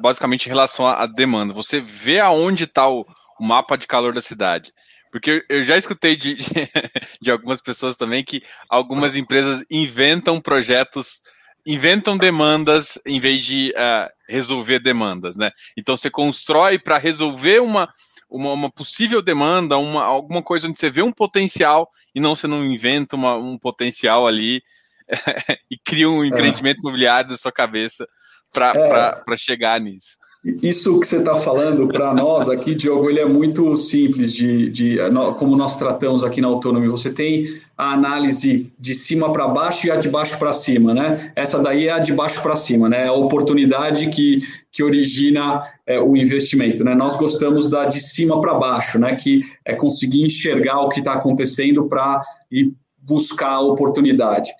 [0.00, 1.52] basicamente em relação à demanda.
[1.52, 3.04] Você vê aonde está o,
[3.38, 4.72] o, mapa de calor da cidade.
[5.10, 6.36] Porque eu já escutei de,
[7.20, 11.20] de algumas pessoas também que algumas empresas inventam projetos
[11.66, 15.50] inventam demandas em vez de uh, resolver demandas, né?
[15.76, 17.92] Então você constrói para resolver uma,
[18.30, 22.46] uma, uma, possível demanda, uma, alguma coisa onde você vê um potencial e não você
[22.46, 24.62] não inventa uma, um potencial ali
[25.68, 26.28] e cria um é.
[26.28, 26.80] empreendimento é.
[26.82, 28.06] imobiliário da sua cabeça
[28.52, 29.36] para é.
[29.36, 30.16] chegar nisso.
[30.62, 34.96] Isso que você está falando para nós aqui, Diogo, ele é muito simples de, de
[35.36, 36.88] como nós tratamos aqui na Autonomia.
[36.88, 41.32] Você tem a análise de cima para baixo e a de baixo para cima, né?
[41.34, 43.06] Essa daí é a de baixo para cima, né?
[43.06, 44.40] É a oportunidade que,
[44.70, 46.94] que origina é, o investimento, né?
[46.94, 49.16] Nós gostamos da de cima para baixo, né?
[49.16, 52.20] Que é conseguir enxergar o que está acontecendo para
[52.52, 54.52] ir buscar a oportunidade.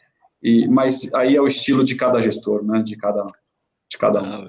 [0.42, 2.82] E, mas aí é o estilo de cada gestor, né?
[2.82, 3.24] De cada
[3.88, 4.46] de cada um.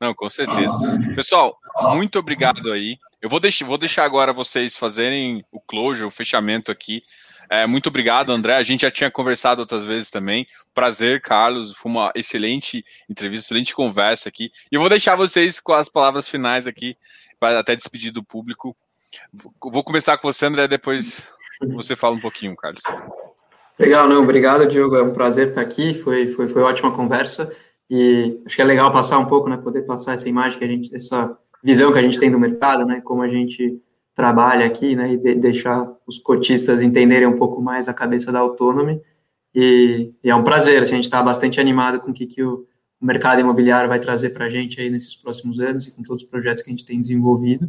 [0.00, 0.98] Não, com certeza.
[1.14, 1.58] Pessoal,
[1.94, 2.98] muito obrigado aí.
[3.20, 7.02] Eu vou deixar, vou deixar agora vocês fazerem o closure, o fechamento aqui.
[7.48, 8.56] É, muito obrigado, André.
[8.56, 10.46] A gente já tinha conversado outras vezes também.
[10.72, 11.74] Prazer, Carlos.
[11.74, 14.50] Foi uma excelente entrevista, excelente conversa aqui.
[14.70, 16.96] E eu vou deixar vocês com as palavras finais aqui,
[17.38, 18.76] para até despedir do público.
[19.60, 21.30] Vou começar com você, André, depois
[21.74, 22.82] você fala um pouquinho, Carlos.
[23.78, 24.96] Legal, não, obrigado, Diogo.
[24.96, 25.94] É um prazer estar aqui.
[25.94, 27.54] Foi, foi, foi ótima conversa.
[27.94, 30.66] E acho que é legal passar um pouco, né, poder passar essa imagem que a
[30.66, 33.78] gente, essa visão que a gente tem do mercado, né, como a gente
[34.14, 38.38] trabalha aqui, né, e de, deixar os cotistas entenderem um pouco mais a cabeça da
[38.38, 38.98] Autonomy.
[39.54, 42.42] E, e é um prazer, assim, a gente está bastante animado com o que, que
[42.42, 42.66] o,
[42.98, 46.22] o mercado imobiliário vai trazer para a gente aí nesses próximos anos e com todos
[46.22, 47.68] os projetos que a gente tem desenvolvido.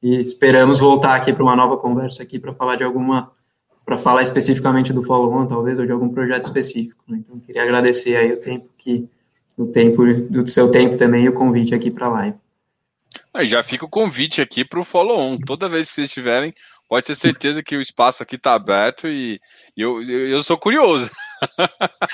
[0.00, 3.32] E esperamos voltar aqui para uma nova conversa aqui para falar de alguma,
[3.84, 7.02] para falar especificamente do follow-on, talvez, ou de algum projeto específico.
[7.08, 7.18] Né?
[7.18, 9.10] Então, queria agradecer aí o tempo que
[9.58, 12.36] do tempo do seu tempo também e o convite aqui para a live.
[13.34, 15.36] Aí já fica o convite aqui para o follow-on.
[15.38, 16.54] Toda vez que vocês estiverem,
[16.88, 19.40] pode ter certeza que o espaço aqui está aberto e,
[19.76, 21.10] eu, eu, eu, sou curioso.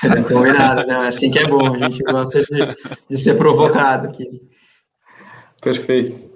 [0.03, 1.07] É combinado, né?
[1.07, 2.75] Assim que é bom, a gente gosta de,
[3.09, 4.41] de ser provocado aqui.
[5.61, 6.29] Perfeito.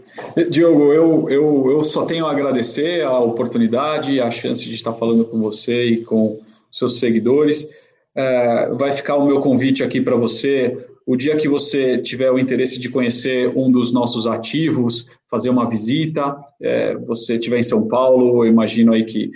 [0.50, 5.26] Diogo, eu, eu, eu só tenho a agradecer a oportunidade, a chance de estar falando
[5.26, 6.40] com você e com
[6.72, 7.68] seus seguidores.
[8.16, 12.38] É, vai ficar o meu convite aqui para você o dia que você tiver o
[12.38, 17.88] interesse de conhecer um dos nossos ativos, fazer uma visita, é, você estiver em São
[17.88, 19.32] Paulo, eu imagino aí que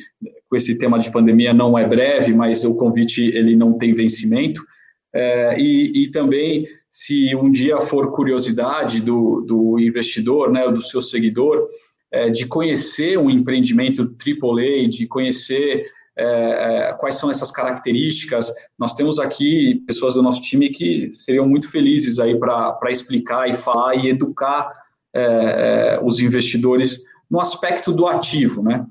[0.47, 4.63] com esse tema de pandemia não é breve, mas o convite ele não tem vencimento.
[5.11, 11.01] É, e, e, também, se um dia for curiosidade do, do investidor, né, do seu
[11.01, 11.67] seguidor,
[12.11, 18.51] é, de conhecer um empreendimento AAA, de conhecer é, é, quais são essas características.
[18.77, 23.53] Nós temos aqui pessoas do nosso time que seriam muito felizes aí para explicar e
[23.53, 24.71] falar e educar
[25.13, 28.85] é, é, os investidores no aspecto do ativo, né?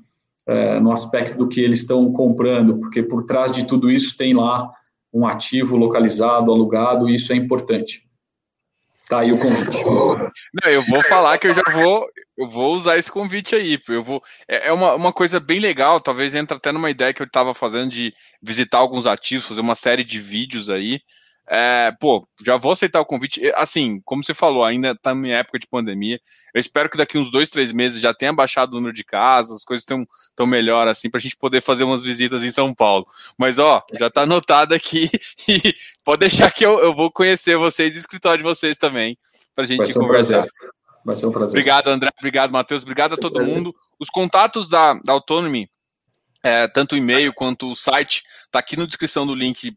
[0.45, 4.33] É, no aspecto do que eles estão comprando, porque por trás de tudo isso tem
[4.33, 4.69] lá
[5.13, 8.03] um ativo localizado, alugado, e isso é importante.
[9.07, 9.83] Tá aí o convite.
[10.53, 13.79] Não, eu vou falar que eu já vou, eu vou usar esse convite aí.
[13.89, 17.21] Eu vou, é, é uma, uma coisa bem legal, talvez entra até numa ideia que
[17.21, 21.01] eu estava fazendo de visitar alguns ativos, fazer uma série de vídeos aí.
[21.45, 23.41] É, pô, já vou aceitar o convite.
[23.55, 26.19] Assim, como você falou, ainda está em época de pandemia.
[26.53, 29.57] Eu espero que daqui uns dois, três meses já tenha baixado o número de casas,
[29.57, 32.73] as coisas estão tão melhor assim, para a gente poder fazer umas visitas em São
[32.73, 33.05] Paulo.
[33.37, 35.09] Mas, ó, já está anotado aqui
[35.49, 35.73] e
[36.05, 39.17] pode deixar que eu, eu vou conhecer vocês e o escritório de vocês também,
[39.55, 40.43] para a gente um conversar.
[40.43, 40.51] Prazer.
[41.05, 41.59] Vai ser um prazer.
[41.59, 42.09] Obrigado, André.
[42.17, 42.83] Obrigado, Matheus.
[42.83, 43.73] Obrigado a todo mundo.
[43.99, 45.69] Os contatos da, da Autonomy,
[46.43, 49.75] é, tanto o e-mail quanto o site, está aqui na descrição do link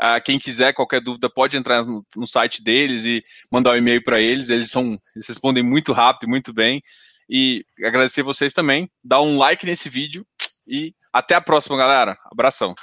[0.00, 3.22] Uh, quem quiser, qualquer dúvida, pode entrar no, no site deles e
[3.52, 4.48] mandar um e-mail para eles.
[4.48, 6.82] Eles são, eles respondem muito rápido e muito bem.
[7.28, 8.90] E agradecer vocês também.
[9.04, 10.26] Dá um like nesse vídeo
[10.66, 12.16] e até a próxima, galera.
[12.32, 12.74] Abração.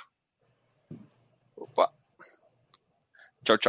[1.56, 1.92] Opa.
[3.44, 3.66] Tchau, tchau.